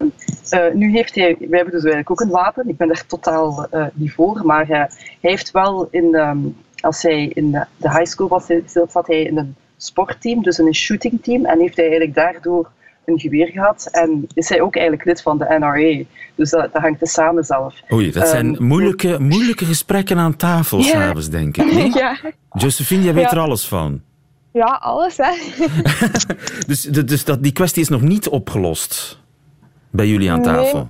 nu 0.73 0.91
heeft 0.91 1.15
hij, 1.15 1.35
wij 1.39 1.57
hebben 1.57 1.73
dus 1.73 1.83
eigenlijk 1.83 2.11
ook 2.11 2.19
een 2.19 2.29
wapen. 2.29 2.69
Ik 2.69 2.77
ben 2.77 2.87
daar 2.87 3.05
totaal 3.07 3.67
niet 3.93 4.13
voor. 4.13 4.41
Maar 4.45 4.67
hij 4.67 4.89
heeft 5.19 5.51
wel, 5.51 5.87
in, 5.91 6.15
um, 6.15 6.55
als 6.79 7.01
hij 7.01 7.31
in 7.33 7.51
de 7.51 7.89
high 7.89 8.05
school 8.05 8.27
was, 8.27 8.45
zat 8.65 9.07
hij 9.07 9.21
in 9.21 9.37
een 9.37 9.55
sportteam, 9.85 10.43
dus 10.43 10.59
in 10.59 10.67
een 10.67 10.75
shootingteam. 10.75 11.45
En 11.45 11.59
heeft 11.59 11.75
hij 11.75 11.85
eigenlijk 11.85 12.15
daardoor 12.15 12.71
een 13.05 13.19
geweer 13.19 13.47
gehad 13.47 13.87
en 13.91 14.27
is 14.33 14.49
hij 14.49 14.61
ook 14.61 14.75
eigenlijk 14.75 15.07
lid 15.07 15.21
van 15.21 15.37
de 15.37 15.55
NRA. 15.59 16.03
Dus 16.35 16.49
dat, 16.49 16.73
dat 16.73 16.81
hangt 16.81 17.01
er 17.01 17.07
samen 17.07 17.43
zelf. 17.43 17.75
Oei, 17.91 18.11
dat 18.11 18.27
zijn 18.27 18.55
um, 18.55 18.63
moeilijke, 18.63 19.19
moeilijke 19.19 19.65
gesprekken 19.65 20.17
aan 20.17 20.35
tafel 20.35 20.77
ja. 20.77 20.83
s'avonds, 20.83 21.29
denk 21.29 21.57
ik. 21.57 21.73
Nee? 21.73 21.93
Ja. 22.05 22.17
Josephine, 22.51 23.03
jij 23.03 23.13
weet 23.13 23.23
ja. 23.23 23.31
er 23.31 23.39
alles 23.39 23.67
van. 23.67 24.01
Ja, 24.51 24.79
alles 24.81 25.17
hè. 25.17 25.31
Dus, 26.67 26.81
dus 26.81 27.23
dat, 27.23 27.43
die 27.43 27.51
kwestie 27.51 27.81
is 27.81 27.89
nog 27.89 28.01
niet 28.01 28.29
opgelost 28.29 29.19
bij 29.89 30.07
jullie 30.07 30.31
aan 30.31 30.41
Nee. 30.41 30.87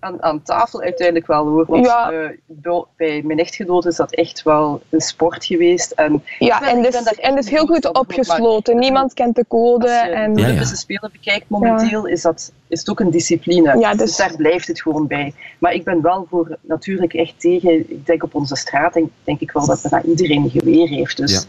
Aan, 0.00 0.22
aan 0.22 0.42
tafel 0.42 0.80
uiteindelijk 0.82 1.26
wel 1.26 1.46
hoor. 1.48 1.64
Want 1.68 1.86
Ja. 1.86 2.10
eh, 2.12 2.28
do- 2.46 2.88
bij 2.96 3.22
mijn 3.24 3.38
echtgenoot 3.38 3.86
is 3.86 3.96
dat 3.96 4.12
echt 4.14 4.42
wel 4.42 4.82
een 4.88 5.00
sport 5.00 5.44
geweest. 5.44 5.90
En 5.90 6.22
Ja, 6.38 6.58
ben- 6.58 6.68
en 6.68 6.82
dus, 6.82 6.94
en 7.04 7.34
dus 7.34 7.50
heel 7.50 7.66
goed 7.66 7.82
maar 7.82 7.92
opgesloten. 7.92 8.78
Niemand 8.78 9.14
kent 9.14 9.36
de 9.36 9.44
code. 9.48 9.84
Als 9.90 10.06
je 10.06 10.12
En... 10.12 10.34
de. 10.34 10.42
Olympische 10.42 10.76
Spelen 10.76 11.10
bekijkt 11.12 11.44
momenteel, 11.48 12.06
is, 12.06 12.22
dat, 12.22 12.52
is 12.68 12.78
het 12.78 12.88
ook 12.90 13.00
een 13.00 13.10
discipline. 13.10 13.78
Ja, 13.78 13.90
dus... 13.90 13.98
dus- 14.00 14.16
daar 14.16 14.36
blijft 14.36 14.66
het 14.66 14.82
gewoon 14.82 15.06
bij. 15.06 15.34
Maar 15.58 15.72
ik 15.72 15.84
ben 15.84 16.02
wel 16.02 16.26
voor 16.30 16.56
natuurlijk 16.60 17.14
echt 17.14 17.34
tegen. 17.40 17.90
Ik 17.90 18.06
denk 18.06 18.22
op 18.22 18.34
onze 18.34 18.56
straat, 18.56 18.92
denk, 18.92 19.10
denk 19.24 19.40
ik 19.40 19.50
wel 19.52 19.66
dat 19.66 19.86
bijna 19.90 20.06
iedereen 20.06 20.42
een 20.42 20.50
geweer 20.50 20.88
heeft. 20.88 21.16
Dus 21.16 21.32
Ja. 21.32 21.40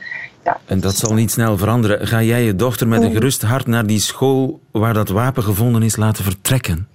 ja, 0.43 0.59
En 0.65 0.79
dat 0.79 0.95
zal 0.95 1.13
niet 1.13 1.31
snel 1.31 1.57
veranderen. 1.57 2.07
Ga 2.07 2.21
jij 2.21 2.43
je 2.43 2.55
dochter 2.55 2.87
met 2.87 3.01
een 3.01 3.11
gerust 3.11 3.41
hart 3.41 3.67
naar 3.67 3.85
die 3.85 3.99
school 3.99 4.59
waar 4.71 4.93
dat 4.93 5.09
wapen 5.09 5.43
gevonden 5.43 5.83
is 5.83 5.95
laten 5.95 6.23
vertrekken? 6.23 6.87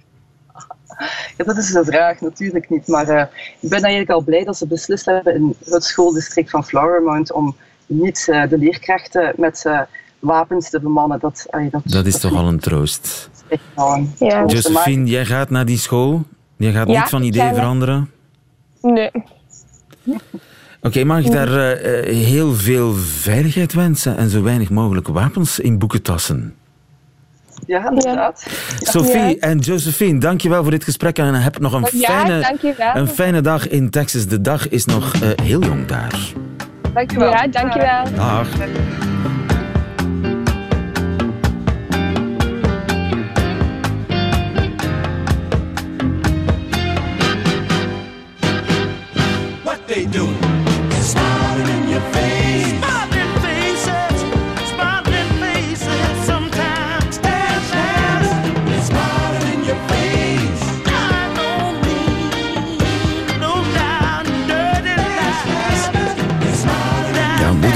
Ja, 1.37 1.43
dat 1.43 1.57
is 1.57 1.71
de 1.71 1.85
vraag, 1.85 2.21
natuurlijk 2.21 2.69
niet. 2.69 2.87
Maar 2.87 3.07
eh, 3.07 3.25
ik 3.59 3.69
ben 3.69 3.81
eigenlijk 3.81 4.09
al 4.09 4.21
blij 4.21 4.43
dat 4.43 4.57
ze 4.57 4.67
beslist 4.67 5.05
hebben 5.05 5.35
in 5.35 5.55
het 5.65 5.83
schooldistrict 5.83 6.49
van 6.49 6.65
Flowermount 6.65 7.31
om 7.31 7.55
niet 7.85 8.27
eh, 8.29 8.49
de 8.49 8.57
leerkrachten 8.57 9.33
met 9.37 9.65
eh, 9.65 9.81
wapens 10.19 10.69
te 10.69 10.79
bemannen. 10.79 11.19
Dat, 11.19 11.45
dat, 11.71 11.81
Dat 11.83 12.05
is 12.05 12.19
toch 12.19 12.33
al 12.33 12.47
een 12.47 12.59
troost. 12.59 13.29
een 13.75 14.13
Ja. 14.19 14.45
Josephine, 14.45 15.05
jij 15.05 15.25
gaat 15.25 15.49
naar 15.49 15.65
die 15.65 15.77
school? 15.77 16.23
Je 16.55 16.71
gaat 16.71 16.87
Ja, 16.87 16.99
niet 16.99 17.09
van 17.09 17.23
idee 17.23 17.53
veranderen? 17.53 18.11
Nee. 18.81 19.11
Oké, 20.81 21.03
mag 21.03 21.25
ik 21.25 21.31
daar 21.31 21.77
heel 22.05 22.53
veel 22.53 22.93
veiligheid 22.93 23.73
wensen 23.73 24.17
en 24.17 24.29
zo 24.29 24.43
weinig 24.43 24.69
mogelijk 24.69 25.07
wapens 25.07 25.59
in 25.59 25.77
boekentassen? 25.77 26.55
Ja, 27.67 27.89
inderdaad. 27.89 28.47
Sophie 28.79 29.19
Ja. 29.19 29.35
en 29.39 29.57
Josephine, 29.59 30.19
dankjewel 30.19 30.61
voor 30.61 30.71
dit 30.71 30.83
gesprek 30.83 31.17
en 31.17 31.33
heb 31.33 31.59
nog 31.59 31.73
een, 31.73 31.87
Ja, 31.91 32.07
fijne, 32.09 32.55
een 32.93 33.07
fijne 33.07 33.41
dag 33.41 33.67
in 33.67 33.89
Texas. 33.89 34.27
De 34.27 34.41
dag 34.41 34.69
is 34.69 34.85
nog 34.85 35.13
eh, 35.13 35.29
heel 35.43 35.63
jong 35.63 35.85
daar. 35.85 36.19
Dankjewel. 36.93 37.29
Ja, 37.29 37.47
dankjewel. 37.47 38.03
Dag. 38.15 38.47
What 49.63 49.87
they 49.87 50.05
do? 50.05 50.25
Smiling 51.01 51.83
in 51.83 51.89
your 51.89 52.01
face. 52.11 52.36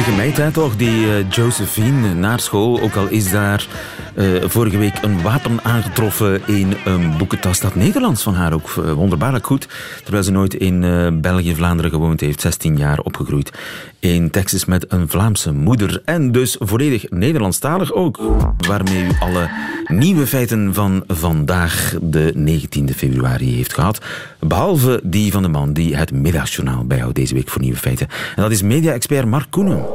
Meid 0.10 0.38
hè, 0.38 0.52
toch, 0.52 0.76
die 0.76 1.06
eh, 1.06 1.30
Josephine 1.30 2.14
naar 2.14 2.40
school. 2.40 2.82
Ook 2.82 2.96
al 2.96 3.08
is 3.08 3.32
daar 3.32 3.68
eh, 4.14 4.26
vorige 4.44 4.78
week 4.78 4.98
een 5.02 5.22
wapen 5.22 5.64
aangetroffen 5.64 6.42
in 6.48 6.74
een 6.86 7.18
boekentas. 7.18 7.60
Dat 7.60 7.76
Nederlands 7.76 8.24
van 8.24 8.34
haar 8.34 8.54
ook 8.54 8.70
eh, 8.78 8.94
wonderbaarlijk 8.94 9.46
goed. 9.46 9.68
Terwijl 10.04 10.24
ze 10.24 10.32
nooit 10.32 10.54
in 10.54 10.84
eh, 10.84 11.08
België, 11.14 11.56
Vlaanderen 11.56 11.92
gewoond 11.92 12.22
heeft. 12.22 12.42
16 12.42 12.78
jaar 12.78 13.00
opgegroeid 13.00 13.52
in 14.00 14.30
Texas 14.30 14.66
met 14.66 14.86
een 14.92 15.10
Vlaamse 15.10 15.52
moeder. 15.52 16.02
En 16.06 16.32
dus 16.32 16.56
volledig 16.60 17.10
Nederlandstalig 17.10 17.94
ook. 17.94 18.20
Waarmee 18.68 19.04
u 19.04 19.10
alle 19.20 19.50
nieuwe 19.88 20.28
feiten 20.28 20.74
van 20.74 21.04
vandaag, 21.08 21.96
de 22.02 22.60
19e 22.62 22.96
februari, 22.96 23.56
heeft 23.56 23.74
gehad. 23.74 24.02
Behalve 24.40 25.00
die 25.04 25.32
van 25.32 25.42
de 25.42 25.50
man 25.50 25.74
die 25.74 25.96
het 25.96 26.12
middagjournaal 26.12 26.86
bijhoudt 26.86 27.16
deze 27.16 27.34
week 27.34 27.50
voor 27.50 27.62
nieuwe 27.62 27.78
feiten. 27.78 28.08
En 28.36 28.42
dat 28.42 28.52
is 28.52 28.62
media-expert 28.62 29.26
Mark 29.26 29.48
Koenen. 29.50 29.86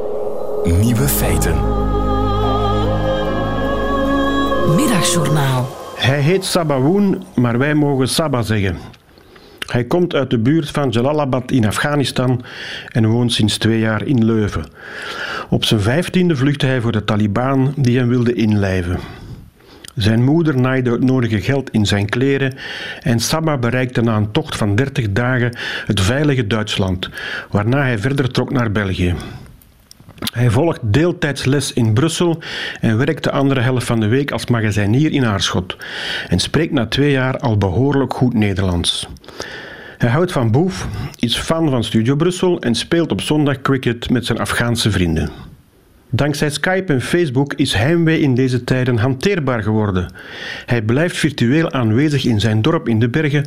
Nieuwe 0.63 1.07
feiten. 1.07 1.55
Middagjournaal. 4.75 5.69
Hij 5.95 6.19
heet 6.19 6.45
Sabawoon, 6.45 7.23
maar 7.35 7.57
wij 7.57 7.73
mogen 7.75 8.09
Saba 8.09 8.41
zeggen. 8.41 8.77
Hij 9.65 9.83
komt 9.83 10.15
uit 10.15 10.29
de 10.29 10.39
buurt 10.39 10.69
van 10.69 10.89
Jalalabad 10.89 11.51
in 11.51 11.67
Afghanistan 11.67 12.43
en 12.87 13.07
woont 13.07 13.33
sinds 13.33 13.57
twee 13.57 13.79
jaar 13.79 14.05
in 14.05 14.25
Leuven. 14.25 14.65
Op 15.49 15.65
zijn 15.65 15.81
vijftiende 15.81 16.35
vluchtte 16.35 16.65
hij 16.65 16.81
voor 16.81 16.91
de 16.91 17.03
Taliban 17.03 17.73
die 17.75 17.97
hem 17.97 18.07
wilden 18.07 18.35
inlijven. 18.35 18.99
Zijn 19.95 20.23
moeder 20.23 20.59
naaide 20.59 20.91
het 20.91 21.03
nodige 21.03 21.41
geld 21.41 21.69
in 21.69 21.85
zijn 21.85 22.09
kleren 22.09 22.53
en 23.01 23.19
Saba 23.19 23.57
bereikte 23.57 24.01
na 24.01 24.15
een 24.15 24.31
tocht 24.31 24.55
van 24.55 24.75
30 24.75 25.11
dagen 25.11 25.57
het 25.85 26.01
veilige 26.01 26.47
Duitsland, 26.47 27.09
waarna 27.51 27.81
hij 27.81 27.99
verder 27.99 28.31
trok 28.31 28.51
naar 28.51 28.71
België. 28.71 29.15
Hij 30.33 30.49
volgt 30.49 30.79
deeltijds 30.83 31.45
les 31.45 31.73
in 31.73 31.93
Brussel 31.93 32.41
en 32.81 32.97
werkt 32.97 33.23
de 33.23 33.31
andere 33.31 33.61
helft 33.61 33.85
van 33.85 33.99
de 33.99 34.07
week 34.07 34.31
als 34.31 34.45
magazijnier 34.45 35.11
in 35.11 35.25
Aarschot 35.25 35.77
en 36.27 36.39
spreekt 36.39 36.73
na 36.73 36.85
twee 36.85 37.11
jaar 37.11 37.37
al 37.37 37.57
behoorlijk 37.57 38.13
goed 38.13 38.33
Nederlands. 38.33 39.07
Hij 39.97 40.09
houdt 40.09 40.31
van 40.31 40.51
boef, 40.51 40.87
is 41.19 41.37
fan 41.37 41.69
van 41.69 41.83
Studio 41.83 42.15
Brussel 42.15 42.59
en 42.59 42.75
speelt 42.75 43.11
op 43.11 43.21
zondag 43.21 43.61
cricket 43.61 44.09
met 44.09 44.25
zijn 44.25 44.39
Afghaanse 44.39 44.91
vrienden. 44.91 45.29
Dankzij 46.09 46.49
Skype 46.49 46.93
en 46.93 47.01
Facebook 47.01 47.53
is 47.53 47.73
heimwee 47.73 48.19
in 48.19 48.35
deze 48.35 48.63
tijden 48.63 48.97
hanteerbaar 48.97 49.63
geworden. 49.63 50.13
Hij 50.65 50.81
blijft 50.81 51.17
virtueel 51.17 51.71
aanwezig 51.71 52.25
in 52.25 52.39
zijn 52.39 52.61
dorp 52.61 52.87
in 52.87 52.99
de 52.99 53.09
bergen, 53.09 53.45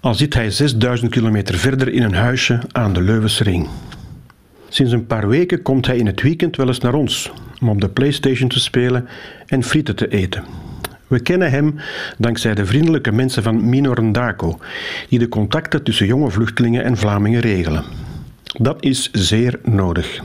al 0.00 0.14
zit 0.14 0.34
hij 0.34 0.50
6000 0.50 1.10
kilometer 1.10 1.54
verder 1.54 1.88
in 1.88 2.02
een 2.02 2.14
huisje 2.14 2.60
aan 2.72 2.92
de 2.92 3.02
Leuvense 3.02 3.44
ring. 3.44 3.68
Sinds 4.72 4.92
een 4.92 5.06
paar 5.06 5.28
weken 5.28 5.62
komt 5.62 5.86
hij 5.86 5.96
in 5.96 6.06
het 6.06 6.22
weekend 6.22 6.56
wel 6.56 6.66
eens 6.66 6.78
naar 6.78 6.94
ons 6.94 7.32
om 7.60 7.68
op 7.68 7.80
de 7.80 7.88
PlayStation 7.88 8.48
te 8.48 8.60
spelen 8.60 9.08
en 9.46 9.62
frieten 9.62 9.96
te 9.96 10.08
eten. 10.08 10.44
We 11.06 11.20
kennen 11.20 11.50
hem 11.50 11.74
dankzij 12.18 12.54
de 12.54 12.66
vriendelijke 12.66 13.12
mensen 13.12 13.42
van 13.42 13.68
Minorendako, 13.68 14.58
die 15.08 15.18
de 15.18 15.28
contacten 15.28 15.82
tussen 15.82 16.06
jonge 16.06 16.30
vluchtelingen 16.30 16.84
en 16.84 16.96
Vlamingen 16.96 17.40
regelen. 17.40 17.84
Dat 18.42 18.84
is 18.84 19.10
zeer 19.12 19.58
nodig. 19.62 20.20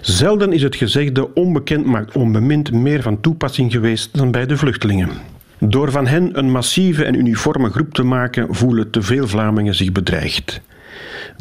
Zelden 0.00 0.52
is 0.52 0.62
het 0.62 0.76
gezegde 0.76 1.34
onbekend 1.34 1.84
maakt 1.84 2.16
onbemind 2.16 2.72
meer 2.72 3.02
van 3.02 3.20
toepassing 3.20 3.72
geweest 3.72 4.16
dan 4.16 4.30
bij 4.30 4.46
de 4.46 4.56
vluchtelingen. 4.56 5.10
Door 5.58 5.90
van 5.90 6.06
hen 6.06 6.38
een 6.38 6.50
massieve 6.50 7.04
en 7.04 7.14
uniforme 7.14 7.70
groep 7.70 7.94
te 7.94 8.02
maken, 8.02 8.54
voelen 8.54 8.90
te 8.90 9.02
veel 9.02 9.26
Vlamingen 9.26 9.74
zich 9.74 9.92
bedreigd. 9.92 10.60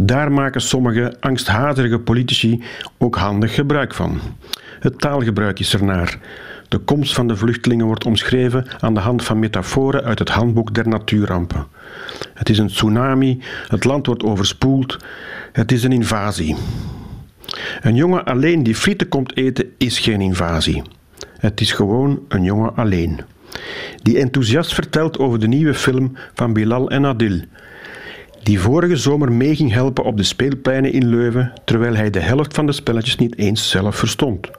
Daar 0.02 0.32
maken 0.32 0.62
sommige 0.62 1.16
angsthazige 1.20 2.00
politici 2.00 2.64
ook 2.98 3.16
handig 3.16 3.54
gebruik 3.54 3.94
van. 3.94 4.20
Het 4.80 5.00
taalgebruik 5.00 5.60
is 5.60 5.74
ernaar. 5.74 6.20
De 6.68 6.78
komst 6.78 7.14
van 7.14 7.28
de 7.28 7.36
vluchtelingen 7.36 7.86
wordt 7.86 8.06
omschreven 8.06 8.66
aan 8.80 8.94
de 8.94 9.00
hand 9.00 9.24
van 9.24 9.40
metaforen 9.40 10.04
uit 10.04 10.20
het 10.20 10.30
handboek 10.30 10.74
der 10.74 10.88
natuurrampen. 10.88 11.68
Het 12.34 12.50
is 12.50 12.58
een 12.58 12.68
tsunami, 12.68 13.42
het 13.68 13.84
land 13.84 14.06
wordt 14.06 14.24
overspoeld, 14.24 14.98
het 15.52 15.72
is 15.72 15.84
een 15.84 15.92
invasie. 15.92 16.56
Een 17.82 17.96
jongen 17.96 18.24
alleen 18.24 18.64
die 18.64 18.76
frieten 18.76 19.08
komt 19.08 19.38
eten 19.38 19.66
is 19.78 20.00
geen 20.00 20.22
invasie. 20.22 20.82
Het 21.38 21.62
is 21.62 21.72
gewoon 21.72 22.20
een 22.28 22.44
jongen 22.44 22.76
alleen. 22.76 23.22
Die 24.02 24.18
enthousiast 24.18 24.74
vertelt 24.74 25.20
over 25.20 25.40
de 25.40 25.48
nieuwe 25.48 25.74
film 25.74 26.18
van 26.34 26.54
Bilal 26.54 26.90
en 26.90 27.06
Adil. 27.06 27.42
Die 28.48 28.60
vorige 28.60 28.96
zomer 28.96 29.32
mee 29.32 29.56
ging 29.56 29.72
helpen 29.72 30.04
op 30.04 30.18
de 30.18 30.24
speelpleinen 30.24 30.92
in 30.92 31.08
Leuven, 31.08 31.52
terwijl 31.66 31.96
hij 31.96 32.10
de 32.10 32.20
helft 32.20 32.54
van 32.54 32.66
de 32.66 32.72
spelletjes 32.72 33.16
niet 33.16 33.38
eens 33.38 33.70
zelf 33.70 33.96
verstond. 33.96 34.50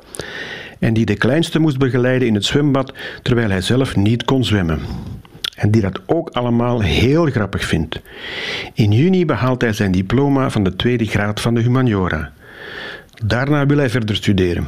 En 0.79 0.95
die 0.95 1.05
de 1.05 1.17
kleinste 1.17 1.59
moest 1.59 1.79
begeleiden 1.79 2.29
in 2.29 2.35
het 2.35 2.45
zwembad, 2.45 2.93
terwijl 3.23 3.51
hij 3.51 3.61
zelf 3.61 3.97
niet 3.97 4.25
kon 4.25 4.45
zwemmen. 4.45 4.81
En 5.55 5.71
die 5.71 5.83
dat 5.83 6.01
ook 6.07 6.29
allemaal 6.29 6.81
heel 6.81 7.25
grappig 7.25 7.65
vindt. 7.65 8.01
In 8.75 8.93
juni 8.93 9.25
behaalt 9.25 9.63
hij 9.63 9.73
zijn 9.73 9.93
diploma 9.93 10.51
van 10.51 10.65
de 10.65 10.77
tweede 10.77 11.05
graad 11.05 11.41
van 11.41 11.55
de 11.55 11.61
humaniora. 11.61 12.33
Daarna 13.25 13.67
wil 13.67 13.79
hij 13.79 13.91
verder 13.91 14.17
studeren. 14.17 14.67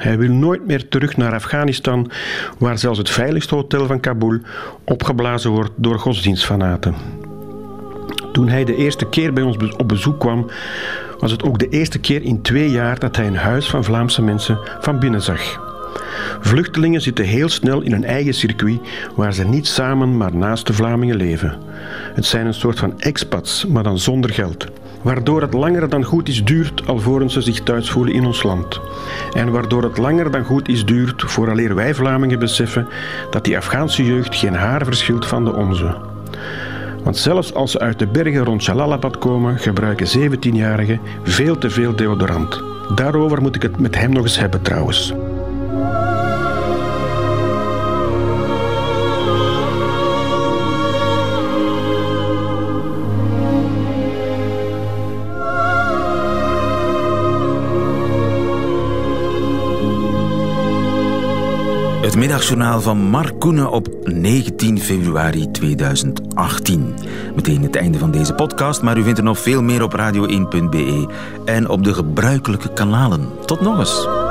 Hij 0.00 0.18
wil 0.18 0.30
nooit 0.30 0.66
meer 0.66 0.88
terug 0.88 1.16
naar 1.16 1.34
Afghanistan, 1.34 2.10
waar 2.58 2.78
zelfs 2.78 2.98
het 2.98 3.10
veiligste 3.10 3.54
hotel 3.54 3.86
van 3.86 4.00
Kabul 4.00 4.38
opgeblazen 4.84 5.50
wordt 5.50 5.72
door 5.76 5.98
godsdienstfanaten. 5.98 6.94
Toen 8.32 8.48
hij 8.48 8.64
de 8.64 8.76
eerste 8.76 9.04
keer 9.04 9.32
bij 9.32 9.42
ons 9.42 9.56
op 9.76 9.88
bezoek 9.88 10.20
kwam, 10.20 10.46
was 11.18 11.30
het 11.30 11.42
ook 11.42 11.58
de 11.58 11.68
eerste 11.68 11.98
keer 11.98 12.22
in 12.22 12.42
twee 12.42 12.70
jaar 12.70 12.98
dat 12.98 13.16
hij 13.16 13.26
een 13.26 13.36
huis 13.36 13.70
van 13.70 13.84
Vlaamse 13.84 14.22
mensen 14.22 14.58
van 14.80 14.98
binnen 14.98 15.22
zag. 15.22 15.60
Vluchtelingen 16.40 17.00
zitten 17.00 17.24
heel 17.24 17.48
snel 17.48 17.80
in 17.80 17.92
een 17.92 18.04
eigen 18.04 18.34
circuit 18.34 18.80
waar 19.14 19.34
ze 19.34 19.44
niet 19.44 19.66
samen 19.66 20.16
maar 20.16 20.36
naast 20.36 20.66
de 20.66 20.72
Vlamingen 20.72 21.16
leven. 21.16 21.58
Het 22.14 22.26
zijn 22.26 22.46
een 22.46 22.54
soort 22.54 22.78
van 22.78 23.00
expats, 23.00 23.66
maar 23.66 23.82
dan 23.82 23.98
zonder 23.98 24.30
geld. 24.30 24.66
Waardoor 25.02 25.40
het 25.40 25.52
langer 25.52 25.88
dan 25.88 26.04
goed 26.04 26.28
is 26.28 26.44
duurt 26.44 26.86
alvorens 26.86 27.32
ze 27.32 27.40
zich 27.40 27.62
thuis 27.62 27.90
voelen 27.90 28.14
in 28.14 28.24
ons 28.24 28.42
land. 28.42 28.80
En 29.32 29.50
waardoor 29.50 29.82
het 29.82 29.98
langer 29.98 30.30
dan 30.30 30.44
goed 30.44 30.68
is 30.68 30.84
duurt 30.84 31.22
vooraleer 31.26 31.74
wij 31.74 31.94
Vlamingen 31.94 32.38
beseffen 32.38 32.88
dat 33.30 33.44
die 33.44 33.56
Afghaanse 33.56 34.04
jeugd 34.04 34.36
geen 34.36 34.54
haar 34.54 34.84
verschilt 34.84 35.26
van 35.26 35.44
de 35.44 35.52
onze. 35.52 36.11
Want 37.02 37.16
zelfs 37.16 37.54
als 37.54 37.70
ze 37.70 37.78
uit 37.78 37.98
de 37.98 38.06
bergen 38.06 38.44
rond 38.44 38.64
Jalalabad 38.64 39.18
komen, 39.18 39.58
gebruiken 39.58 40.06
17-jarigen 40.18 41.00
veel 41.22 41.58
te 41.58 41.70
veel 41.70 41.96
deodorant. 41.96 42.62
Daarover 42.94 43.42
moet 43.42 43.56
ik 43.56 43.62
het 43.62 43.80
met 43.80 43.94
hem 43.94 44.12
nog 44.12 44.22
eens 44.22 44.38
hebben 44.38 44.62
trouwens. 44.62 45.14
Het 62.02 62.20
middagjournaal 62.20 62.80
van 62.80 62.98
Mark 62.98 63.38
Koenen 63.38 63.70
op 63.70 63.88
19 64.04 64.80
februari 64.80 65.50
2018. 66.48 66.94
Meteen 67.34 67.62
het 67.62 67.76
einde 67.76 67.98
van 67.98 68.10
deze 68.10 68.34
podcast, 68.34 68.82
maar 68.82 68.98
u 68.98 69.02
vindt 69.02 69.18
er 69.18 69.24
nog 69.24 69.38
veel 69.38 69.62
meer 69.62 69.82
op 69.82 69.96
radio1.be 69.98 71.08
en 71.44 71.68
op 71.68 71.84
de 71.84 71.94
gebruikelijke 71.94 72.72
kanalen. 72.72 73.28
Tot 73.44 73.60
nog 73.60 73.78
eens. 73.78 74.21